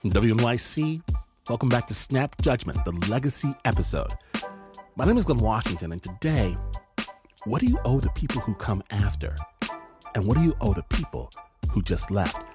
[0.01, 1.03] From WNYC,
[1.49, 4.13] welcome back to Snap Judgment, the Legacy episode.
[4.95, 6.57] My name is Glynn Washington, and today,
[7.47, 9.35] what do you owe the people who come after?
[10.15, 11.33] And what do you owe the people
[11.71, 12.47] who just left?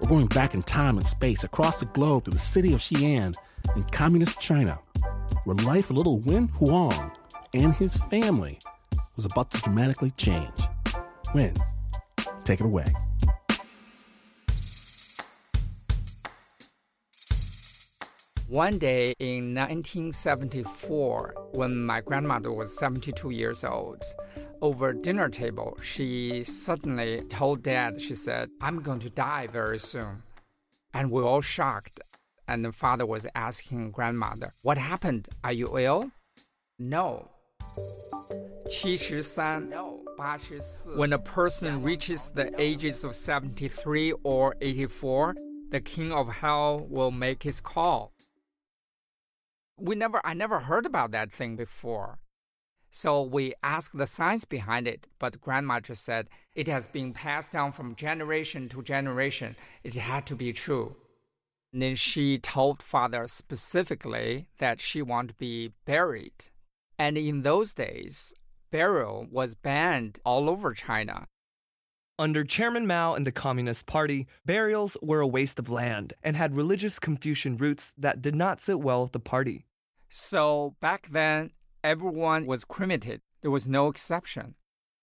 [0.00, 3.34] We're going back in time and space across the globe to the city of Xi'an
[3.76, 4.80] in communist China,
[5.44, 7.12] where life for little Wen Huang
[7.52, 8.58] and his family
[9.14, 10.58] was about to dramatically change.
[11.34, 11.52] Wen,
[12.44, 12.86] take it away.
[18.52, 24.04] One day in 1974, when my grandmother was 72 years old,
[24.60, 30.22] over dinner table, she suddenly told dad, she said, I'm going to die very soon.
[30.92, 31.98] And we were all shocked.
[32.46, 35.28] And the father was asking grandmother, What happened?
[35.42, 36.10] Are you ill?
[36.78, 37.30] No.
[38.68, 40.04] 73, no.
[40.94, 45.36] When a person reaches the ages of 73 or 84,
[45.70, 48.12] the king of hell will make his call.
[49.78, 52.18] We never, I never heard about that thing before.
[52.90, 57.50] So we asked the science behind it, but grandma just said it has been passed
[57.50, 59.56] down from generation to generation.
[59.82, 60.96] It had to be true.
[61.72, 66.48] And then she told father specifically that she wanted to be buried.
[66.98, 68.34] And in those days,
[68.70, 71.28] burial was banned all over China.
[72.18, 76.54] Under Chairman Mao and the Communist Party, burials were a waste of land and had
[76.54, 79.64] religious Confucian roots that did not sit well with the party.
[80.10, 83.22] So back then, everyone was cremated.
[83.40, 84.56] There was no exception.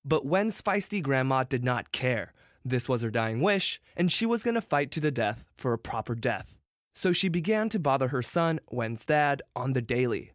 [0.05, 2.31] But Wen's feisty grandma did not care.
[2.63, 5.73] This was her dying wish, and she was going to fight to the death for
[5.73, 6.59] a proper death.
[6.93, 10.33] So she began to bother her son, Wen's dad, on the daily.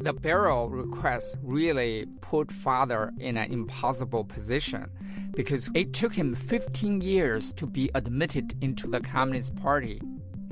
[0.00, 4.88] The burial request really put father in an impossible position
[5.32, 10.00] because it took him 15 years to be admitted into the Communist Party.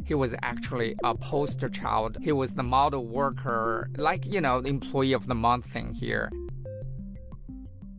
[0.05, 2.19] He was actually a poster child.
[2.21, 6.31] He was the model worker, like, you know, the employee of the month thing here.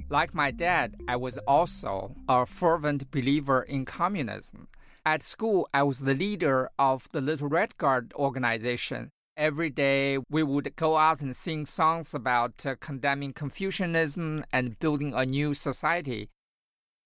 [0.10, 4.68] Like my dad, I was also a fervent believer in communism.
[5.06, 9.12] At school, I was the leader of the Little Red Guard organization.
[9.38, 15.14] Every day, we would go out and sing songs about uh, condemning Confucianism and building
[15.14, 16.32] a new society.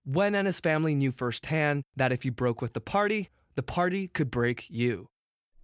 [0.06, 4.08] Wen and his family knew firsthand that if you broke with the party, the party
[4.08, 5.10] could break you.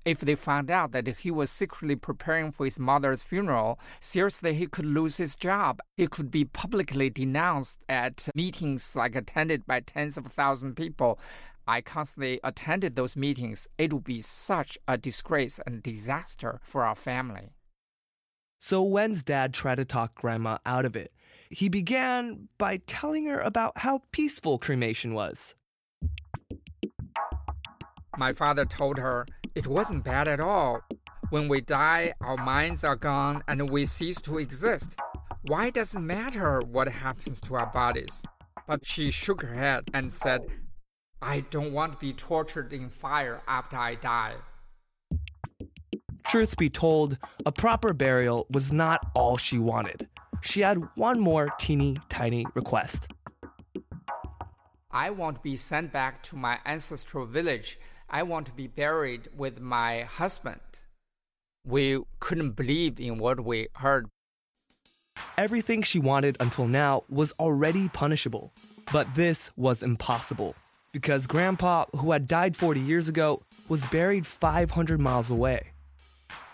[0.03, 4.67] If they found out that he was secretly preparing for his mother's funeral, seriously, he
[4.67, 5.80] could lose his job.
[5.95, 11.17] He could be publicly denounced at meetings like attended by tens of thousands of people.
[11.67, 13.67] I constantly attended those meetings.
[13.77, 17.49] It would be such a disgrace and disaster for our family.
[18.60, 21.12] So Wen's dad tried to talk Grandma out of it.
[21.49, 25.56] He began by telling her about how peaceful cremation was.
[28.17, 30.82] My father told her it wasn't bad at all.
[31.30, 34.97] When we die, our minds are gone and we cease to exist.
[35.43, 38.23] Why does it matter what happens to our bodies?
[38.67, 40.41] But she shook her head and said,
[41.21, 44.36] I don't want to be tortured in fire after I die.
[46.27, 50.08] Truth be told, a proper burial was not all she wanted.
[50.41, 53.08] She had one more teeny tiny request.
[54.91, 59.27] I want to be sent back to my ancestral village I want to be buried
[59.36, 60.62] with my husband.
[61.65, 64.08] We couldn't believe in what we heard.
[65.38, 68.53] Everything she wanted until now was already punishable.
[68.93, 70.56] But this was impossible
[70.97, 75.67] because Grandpa, who had died 40 years ago, was buried 500 miles away.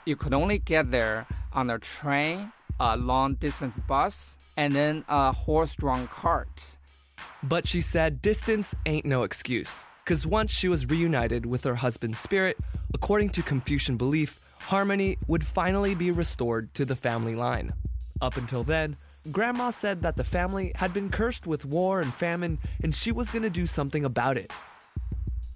[0.06, 5.32] You could only get there on a train, a long distance bus, and then a
[5.32, 6.76] horse drawn cart.
[7.42, 12.20] But she said distance ain't no excuse because once she was reunited with her husband's
[12.20, 12.58] spirit,
[12.94, 17.72] according to Confucian belief, harmony would finally be restored to the family line.
[18.20, 18.98] Up until then,
[19.32, 23.30] Grandma said that the family had been cursed with war and famine, and she was
[23.30, 24.52] going to do something about it.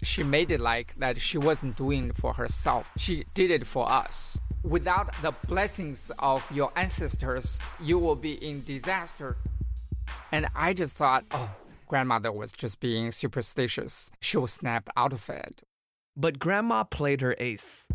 [0.03, 3.91] She made it like that she wasn't doing it for herself, she did it for
[3.91, 4.39] us.
[4.63, 9.35] Without the blessings of your ancestors, you will be in disaster.
[10.31, 11.49] And I just thought, oh,
[11.87, 14.11] grandmother was just being superstitious.
[14.21, 15.61] She'll snap out of it.
[16.15, 17.87] But grandma played her ace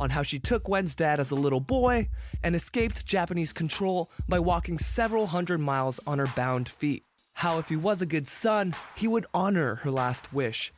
[0.00, 2.08] on how she took Wen's dad as a little boy
[2.42, 7.04] and escaped Japanese control by walking several hundred miles on her bound feet.
[7.34, 10.72] How, if he was a good son, he would honor her last wish.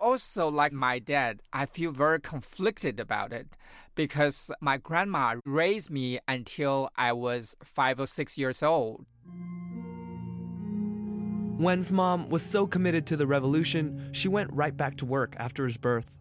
[0.00, 3.56] Also, like my dad, I feel very conflicted about it
[3.94, 9.06] because my grandma raised me until I was five or six years old.
[11.58, 15.64] Wen's mom was so committed to the revolution, she went right back to work after
[15.64, 16.18] his birth.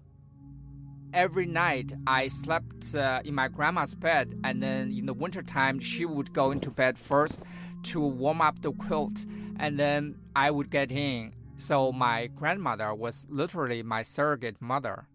[1.13, 6.06] Every night, I slept uh, in my grandma's bed, and then in the wintertime, she
[6.06, 7.41] would go into bed first
[7.84, 9.26] to warm up the quilt,
[9.59, 11.34] and then I would get in.
[11.57, 15.07] So my grandmother was literally my surrogate mother.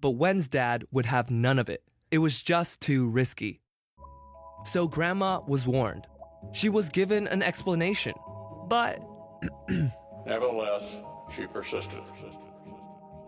[0.00, 1.82] But Wen's dad would have none of it.
[2.10, 3.60] It was just too risky.
[4.64, 6.06] So grandma was warned.
[6.52, 8.14] She was given an explanation
[8.66, 9.00] but.
[10.26, 10.98] Nevertheless,
[11.30, 12.02] she persisted.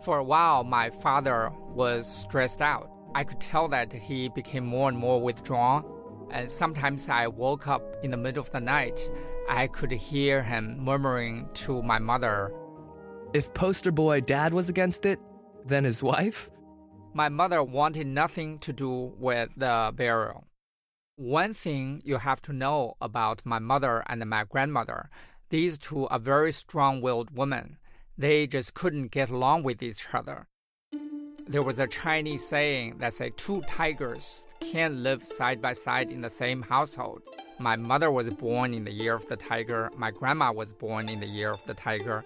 [0.09, 2.91] For a while, my father was stressed out.
[3.15, 5.85] I could tell that he became more and more withdrawn.
[6.31, 8.99] And sometimes I woke up in the middle of the night.
[9.51, 12.51] I could hear him murmuring to my mother.
[13.35, 15.21] If poster boy dad was against it,
[15.67, 16.49] then his wife?
[17.13, 20.47] My mother wanted nothing to do with the burial.
[21.17, 25.11] One thing you have to know about my mother and my grandmother
[25.51, 27.79] these two are very strong willed women.
[28.21, 30.49] They just couldn't get along with each other.
[31.47, 36.21] There was a Chinese saying that say two tigers can't live side by side in
[36.21, 37.23] the same household.
[37.61, 39.93] My mother was born in the year of the tiger.
[39.97, 42.25] My grandma was born in the year of the tiger.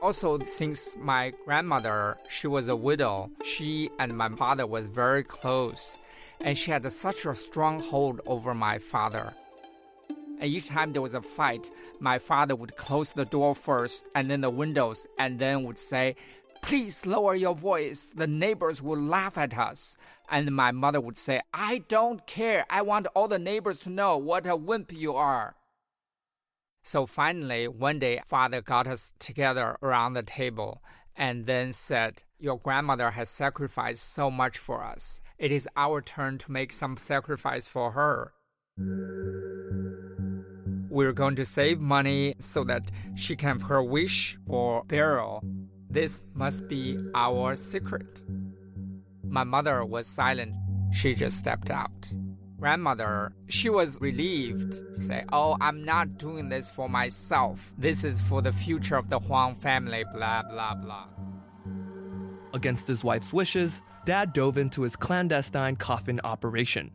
[0.00, 5.98] Also, since my grandmother, she was a widow, she and my father was very close,
[6.40, 9.34] and she had such a strong hold over my father.
[10.40, 11.70] And each time there was a fight,
[12.00, 16.16] my father would close the door first and then the windows, and then would say,
[16.62, 18.12] Please lower your voice.
[18.14, 19.96] The neighbors will laugh at us.
[20.30, 22.64] And my mother would say, I don't care.
[22.68, 25.56] I want all the neighbors to know what a wimp you are.
[26.82, 30.82] So finally, one day, father got us together around the table
[31.16, 35.20] and then said, Your grandmother has sacrificed so much for us.
[35.38, 38.32] It is our turn to make some sacrifice for her.
[40.90, 45.44] We're going to save money so that she can have her wish for burial.
[45.88, 48.24] This must be our secret.
[49.24, 50.52] My mother was silent.
[50.92, 52.12] She just stepped out.
[52.58, 54.82] Grandmother, she was relieved.
[55.00, 57.72] Say, oh, I'm not doing this for myself.
[57.78, 61.06] This is for the future of the Huang family, blah, blah, blah.
[62.52, 66.90] Against his wife's wishes, Dad dove into his clandestine coffin operation.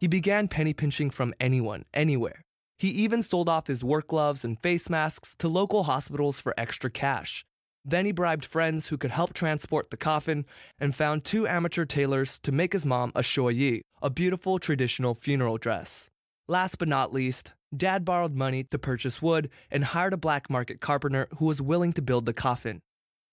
[0.00, 2.42] He began penny pinching from anyone, anywhere.
[2.78, 6.90] He even sold off his work gloves and face masks to local hospitals for extra
[6.90, 7.44] cash.
[7.84, 10.46] Then he bribed friends who could help transport the coffin
[10.78, 15.58] and found two amateur tailors to make his mom a shoyi, a beautiful traditional funeral
[15.58, 16.08] dress.
[16.46, 20.80] Last but not least, Dad borrowed money to purchase wood and hired a black market
[20.80, 22.80] carpenter who was willing to build the coffin.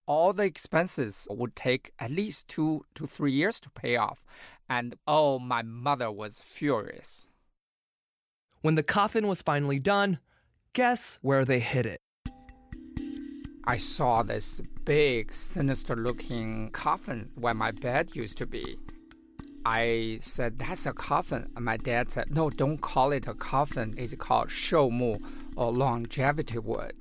[0.08, 4.24] All the expenses would take at least two to three years to pay off.
[4.70, 7.28] And oh, my mother was furious.
[8.66, 10.18] When the coffin was finally done,
[10.74, 12.02] guess where they hid it?
[13.64, 18.80] I saw this big, sinister looking coffin where my bed used to be.
[19.68, 21.48] I said, That's a coffin.
[21.56, 23.94] And my dad said, No, don't call it a coffin.
[24.00, 25.24] It's called shoumu
[25.56, 26.96] or longevity wood.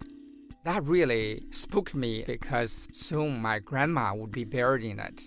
[0.64, 5.22] That really spooked me because soon my grandma would be buried in it.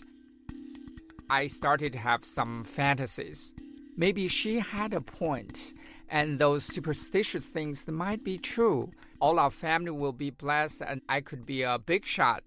[1.32, 3.56] I started to have some fantasies.
[3.96, 5.74] Maybe she had a point
[6.10, 8.92] and those superstitious things might be true.
[9.20, 12.44] All our family will be blessed, and I could be a big shot.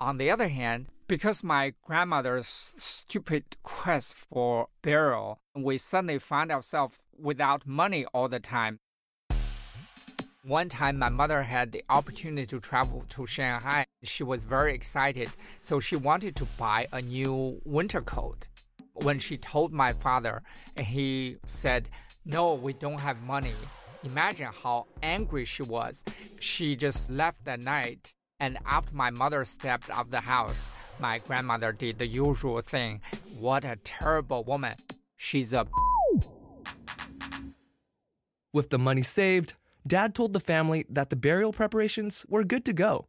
[0.00, 6.98] On the other hand, because my grandmother's stupid quest for burial, we suddenly found ourselves
[7.18, 8.80] without money all the time.
[10.42, 13.86] One time, my mother had the opportunity to travel to Shanghai.
[14.02, 15.30] She was very excited,
[15.60, 18.48] so she wanted to buy a new winter coat.
[18.92, 20.42] When she told my father,
[20.78, 21.88] he said,
[22.24, 23.54] no, we don't have money.
[24.02, 26.04] Imagine how angry she was.
[26.40, 28.14] She just left that night.
[28.40, 33.00] And after my mother stepped out of the house, my grandmother did the usual thing.
[33.38, 34.76] What a terrible woman.
[35.16, 35.66] She's a.
[38.52, 39.54] With the money saved,
[39.86, 43.08] Dad told the family that the burial preparations were good to go.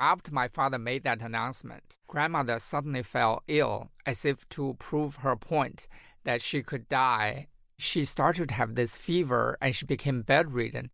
[0.00, 5.36] After my father made that announcement, grandmother suddenly fell ill, as if to prove her
[5.36, 5.88] point
[6.24, 7.48] that she could die
[7.78, 10.90] she started to have this fever and she became bedridden.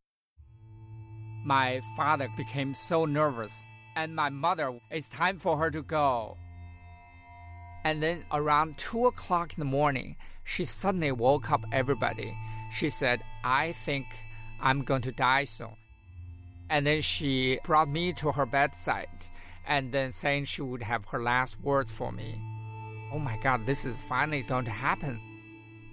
[1.45, 3.65] My father became so nervous,
[3.97, 6.37] and my mother, it's time for her to go.
[7.85, 12.35] And then around 2 o'clock in the morning, she suddenly woke up everybody.
[12.73, 14.07] She said, I think
[14.61, 15.77] I'm going to die soon.
[16.71, 19.09] And then she brought me to her bedside
[19.67, 22.41] and then saying she would have her last words for me.
[23.13, 25.21] Oh my God, this is finally going to happen.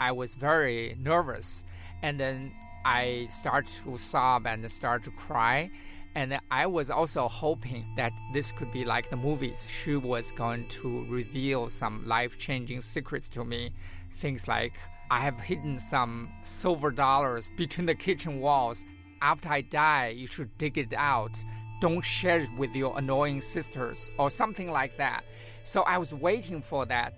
[0.01, 1.63] I was very nervous.
[2.01, 2.51] And then
[2.83, 5.69] I started to sob and start to cry.
[6.15, 9.67] And I was also hoping that this could be like the movies.
[9.69, 13.73] She was going to reveal some life changing secrets to me.
[14.17, 14.73] Things like,
[15.11, 18.83] I have hidden some silver dollars between the kitchen walls.
[19.21, 21.37] After I die, you should dig it out.
[21.79, 25.23] Don't share it with your annoying sisters, or something like that.
[25.63, 27.13] So I was waiting for that.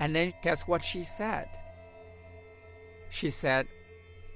[0.00, 1.48] And then guess what she said?
[3.14, 3.68] She said,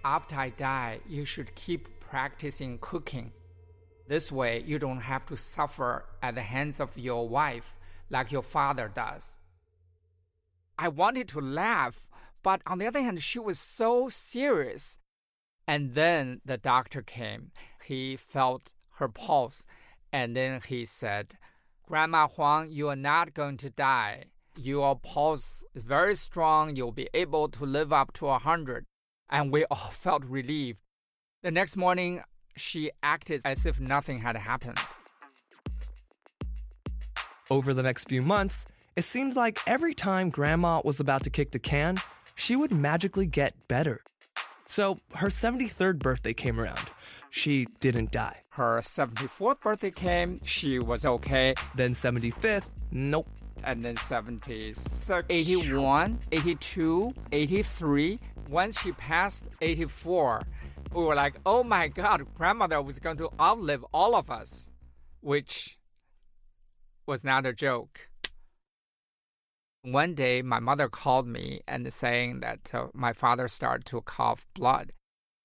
[0.04, 3.32] After I die, you should keep practicing cooking.
[4.06, 7.76] This way, you don't have to suffer at the hands of your wife
[8.08, 9.36] like your father does.
[10.78, 12.08] I wanted to laugh,
[12.44, 14.98] but on the other hand, she was so serious.
[15.66, 17.50] And then the doctor came.
[17.84, 19.66] He felt her pulse,
[20.12, 21.34] and then he said,
[21.84, 24.26] Grandma Huang, you are not going to die
[24.58, 26.76] your pulse is very strong.
[26.76, 28.84] You'll be able to live up to a hundred.
[29.30, 30.78] And we all felt relieved.
[31.42, 32.22] The next morning,
[32.56, 34.78] she acted as if nothing had happened.
[37.50, 38.66] Over the next few months,
[38.98, 41.98] It seemed like every time Grandma was about to kick the can,
[42.34, 44.02] she would magically get better.
[44.66, 46.90] So her 73rd birthday came around.
[47.30, 48.38] She didn't die.
[48.54, 51.54] Her 74th birthday came, she was okay.
[51.76, 53.28] Then 75th, nope.
[53.64, 58.20] And then 76, 81, 82, 83.
[58.48, 60.42] Once she passed 84,
[60.92, 64.70] we were like, oh my god, grandmother was going to outlive all of us,
[65.20, 65.78] which
[67.06, 68.08] was not a joke.
[69.82, 74.44] One day, my mother called me and saying that uh, my father started to cough
[74.54, 74.92] blood.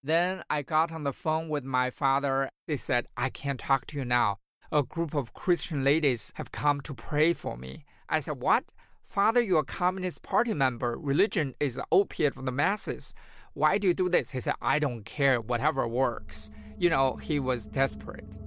[0.01, 2.49] Then I got on the phone with my father.
[2.67, 4.39] They said, I can't talk to you now.
[4.71, 7.85] A group of Christian ladies have come to pray for me.
[8.09, 8.65] I said, What?
[9.03, 10.97] Father, you're a Communist Party member.
[10.97, 13.13] Religion is the opiate for the masses.
[13.53, 14.31] Why do you do this?
[14.31, 16.49] He said, I don't care, whatever works.
[16.79, 18.39] You know, he was desperate.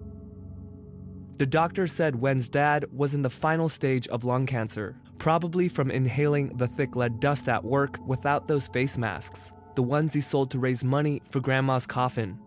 [1.39, 5.91] The doctor said Wen's dad was in the final stage of lung cancer, probably from
[5.91, 10.51] inhaling the thick lead dust at work without those face masks, the ones he sold
[10.51, 12.39] to raise money for grandma's coffin.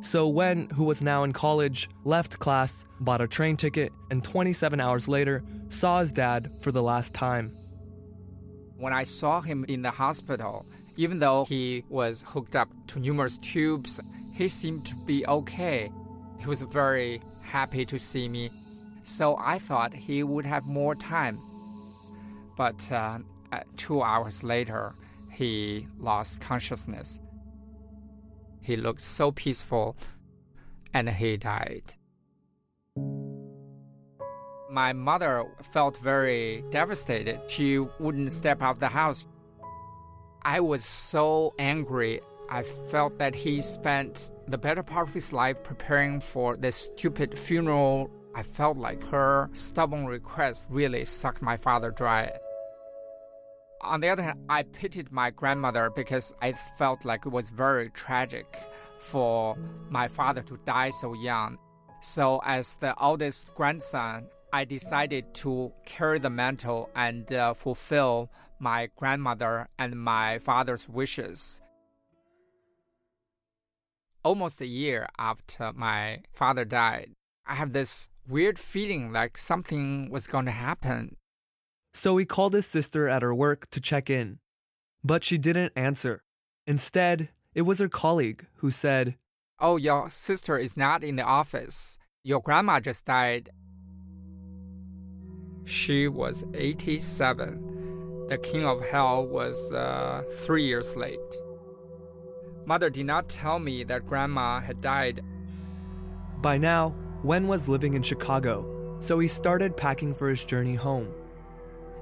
[0.00, 4.80] So Wen, who was now in college, left class, bought a train ticket, and 27
[4.80, 7.50] hours later saw his dad for the last time.
[8.76, 10.64] When I saw him in the hospital,
[10.96, 14.00] even though he was hooked up to numerous tubes,
[14.34, 15.90] he seemed to be okay.
[16.38, 18.50] He was very happy to see me,
[19.02, 21.38] so I thought he would have more time.
[22.56, 23.18] But uh,
[23.76, 24.94] two hours later,
[25.30, 27.18] he lost consciousness.
[28.66, 29.96] He looked so peaceful,
[30.92, 31.84] and he died.
[34.68, 37.48] My mother felt very devastated.
[37.48, 39.24] She wouldn't step out of the house.
[40.42, 42.22] I was so angry.
[42.50, 47.38] I felt that he spent the better part of his life preparing for this stupid
[47.38, 48.10] funeral.
[48.34, 52.32] I felt like her stubborn request really sucked my father dry.
[53.86, 57.88] On the other hand, I pitied my grandmother because I felt like it was very
[57.90, 58.58] tragic
[58.98, 59.56] for
[59.90, 61.58] my father to die so young.
[62.00, 68.88] So, as the oldest grandson, I decided to carry the mantle and uh, fulfill my
[68.96, 71.60] grandmother and my father's wishes.
[74.24, 77.12] Almost a year after my father died,
[77.46, 81.16] I have this weird feeling like something was going to happen.
[81.96, 84.38] So he called his sister at her work to check in.
[85.02, 86.22] But she didn't answer.
[86.66, 89.16] Instead, it was her colleague who said,
[89.58, 91.98] Oh, your sister is not in the office.
[92.22, 93.48] Your grandma just died.
[95.64, 98.26] She was 87.
[98.28, 101.18] The king of hell was uh, three years late.
[102.66, 105.22] Mother did not tell me that grandma had died.
[106.42, 111.08] By now, Wen was living in Chicago, so he started packing for his journey home.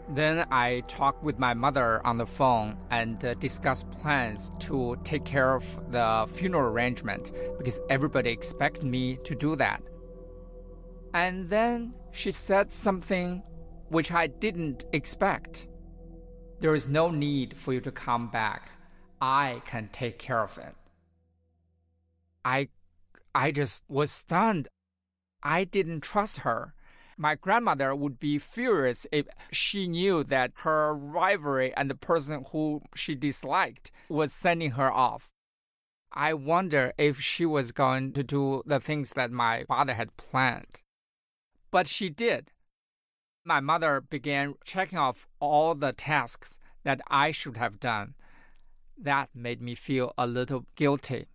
[0.09, 5.25] Then I talked with my mother on the phone and uh, discussed plans to take
[5.25, 9.83] care of the funeral arrangement because everybody expected me to do that.
[11.15, 13.43] And then she said something
[13.89, 15.69] which I didn't expect.
[16.61, 18.71] There is no need for you to come back.
[19.21, 20.75] I can take care of it.
[22.45, 22.69] I
[23.35, 24.69] I just was stunned.
[25.43, 26.75] I didn't trust her.
[27.17, 32.83] My grandmother would be furious if she knew that her rivalry and the person who
[32.95, 35.31] she disliked was sending her off.
[36.13, 40.83] I wonder if she was going to do the things that my father had planned.
[41.71, 42.53] But she did.
[43.45, 48.15] My mother began checking off all the tasks that I should have done.
[48.97, 51.27] That made me feel a little guilty.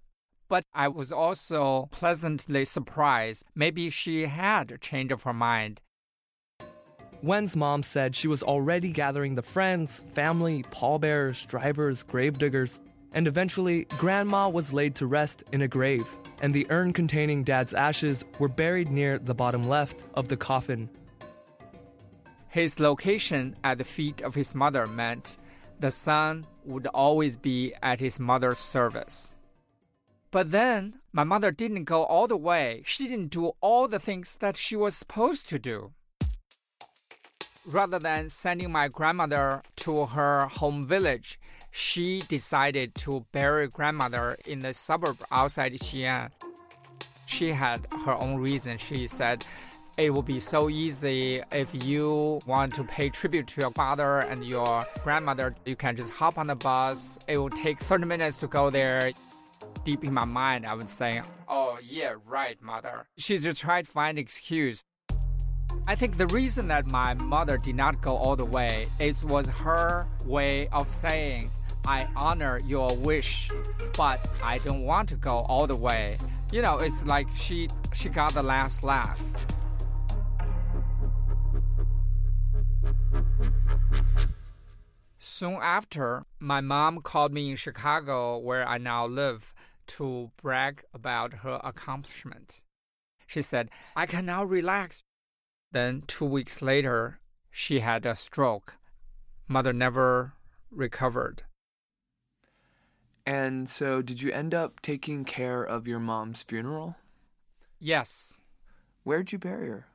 [0.50, 3.46] But I was also pleasantly surprised.
[3.56, 5.82] Maybe she had a change of her mind.
[7.22, 12.80] Wen's mom said she was already gathering the friends, family, pallbearers, drivers, gravediggers,
[13.12, 16.08] and eventually, Grandma was laid to rest in a grave,
[16.42, 20.90] and the urn containing Dad's ashes were buried near the bottom left of the coffin.
[22.48, 25.38] His location at the feet of his mother meant
[25.80, 29.34] the son would always be at his mother's service.
[30.32, 32.84] But then my mother didn't go all the way.
[32.86, 35.92] She didn't do all the things that she was supposed to do.
[37.66, 41.40] Rather than sending my grandmother to her home village,
[41.72, 46.32] she decided to bury grandmother in the suburb outside Xi'an.
[47.26, 48.78] She had her own reason.
[48.78, 49.46] She said,
[49.98, 54.46] it will be so easy if you want to pay tribute to your father and
[54.46, 55.54] your grandmother.
[55.66, 57.20] You can just hop on the bus.
[57.28, 59.12] It will take 30 minutes to go there.
[59.84, 63.08] Deep in my mind, I was saying, Oh, yeah, right, mother.
[63.18, 64.84] She just tried to find excuse.
[65.88, 69.48] I think the reason that my mother did not go all the way, it was
[69.48, 71.52] her way of saying,
[71.86, 73.50] I honor your wish,
[73.98, 76.18] but I don't want to go all the way.
[76.52, 79.24] You know, it's like she she got the last laugh.
[85.20, 89.54] Soon after, my mom called me in Chicago, where I now live,
[89.90, 92.62] to brag about her accomplishment.
[93.28, 95.02] She said, I can now relax.
[95.72, 97.20] Then, two weeks later,
[97.52, 98.78] she had a stroke.
[99.48, 100.34] Mother never
[100.72, 101.44] recovered.
[103.26, 106.96] And so, did you end up taking care of your mom's funeral?
[107.80, 108.42] Yes.
[109.04, 109.88] Where'd you bury her?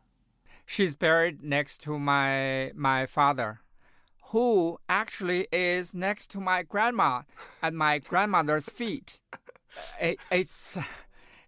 [0.67, 3.61] She's buried next to my my father,
[4.31, 7.23] who actually is next to my grandma
[7.63, 9.21] at my grandmother's feet.
[10.01, 10.79] It, it's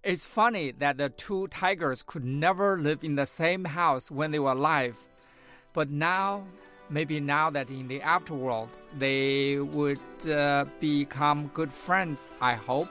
[0.03, 4.39] it's funny that the two tigers could never live in the same house when they
[4.39, 4.97] were alive,
[5.72, 6.45] but now
[6.89, 9.99] maybe now that in the afterworld they would
[10.31, 12.33] uh, become good friends.
[12.41, 12.89] I hope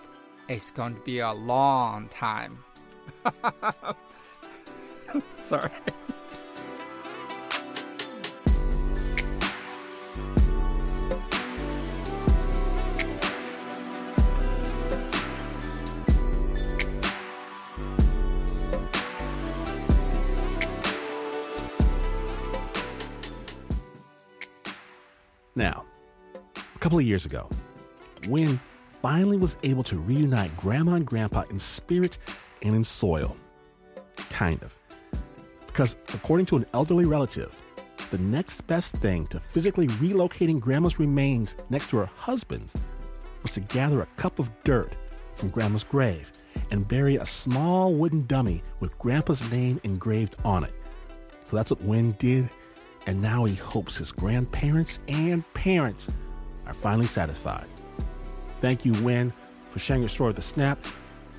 [0.50, 2.60] it's going to be a long time.
[5.36, 5.72] Sorry.
[26.86, 27.50] Couple of years ago,
[28.28, 28.60] Wen
[28.92, 32.20] finally was able to reunite Grandma and Grandpa in spirit
[32.62, 33.36] and in soil.
[34.30, 34.78] Kind of.
[35.66, 37.60] Because according to an elderly relative,
[38.12, 42.76] the next best thing to physically relocating Grandma's remains next to her husband's
[43.42, 44.96] was to gather a cup of dirt
[45.34, 46.32] from Grandma's grave
[46.70, 50.76] and bury a small wooden dummy with Grandpa's name engraved on it.
[51.46, 52.48] So that's what Wen did,
[53.08, 56.12] and now he hopes his grandparents and parents
[56.68, 57.68] are finally satisfied.
[58.62, 59.34] Thank you, Wen,
[59.70, 60.80] for sharing your story with the Snap.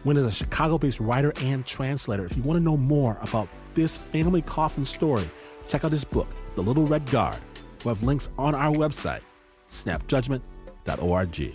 [0.05, 2.25] Wen is a Chicago based writer and translator.
[2.25, 5.29] If you want to know more about this family coffin story,
[5.69, 7.39] check out his book, The Little Red Guard.
[7.85, 9.23] We have links on our website,
[9.71, 11.33] snapjudgment.org.
[11.33, 11.55] The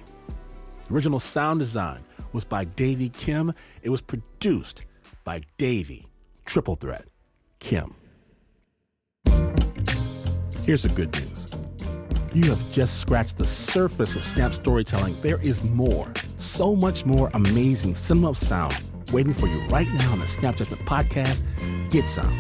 [0.92, 2.00] original sound design
[2.34, 3.54] was by Davey Kim.
[3.82, 4.86] It was produced
[5.24, 6.08] by Davey,
[6.46, 7.06] Triple Threat,
[7.60, 7.96] Kim.
[10.64, 11.51] Here's the good news.
[12.34, 15.20] You have just scratched the surface of Snap storytelling.
[15.22, 18.74] There is more, so much more amazing cinema sound
[19.12, 21.44] waiting for you right now on the Snap Judgment podcast.
[21.90, 22.34] Get some.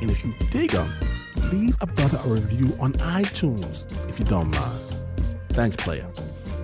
[0.00, 0.90] And if you dig them,
[1.52, 4.80] leave a brother a review on iTunes if you don't mind.
[5.50, 6.10] Thanks, player.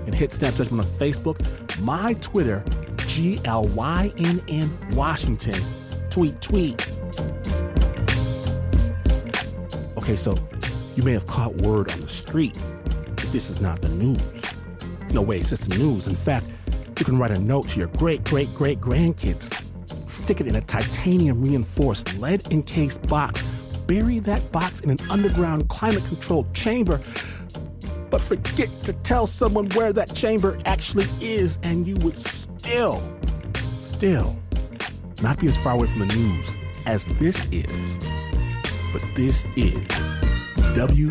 [0.07, 1.39] And hit Snap Judgment on Facebook,
[1.81, 2.65] my Twitter,
[3.07, 5.61] G L Y N N Washington.
[6.09, 6.91] Tweet, tweet.
[9.99, 10.39] Okay, so
[10.97, 14.43] you may have caught word on the street that this is not the news.
[15.13, 16.07] No way, it's just the news.
[16.07, 16.47] In fact,
[16.99, 19.53] you can write a note to your great, great, great grandkids,
[20.09, 23.43] stick it in a titanium reinforced lead encased box,
[23.87, 27.01] bury that box in an underground climate controlled chamber,
[28.11, 33.03] but forget to tell someone where that chamber actually is, and you would still,
[33.79, 34.39] still
[35.23, 37.99] not be as far away from the news as this is.
[38.93, 39.87] But this is
[40.77, 41.07] WNYC.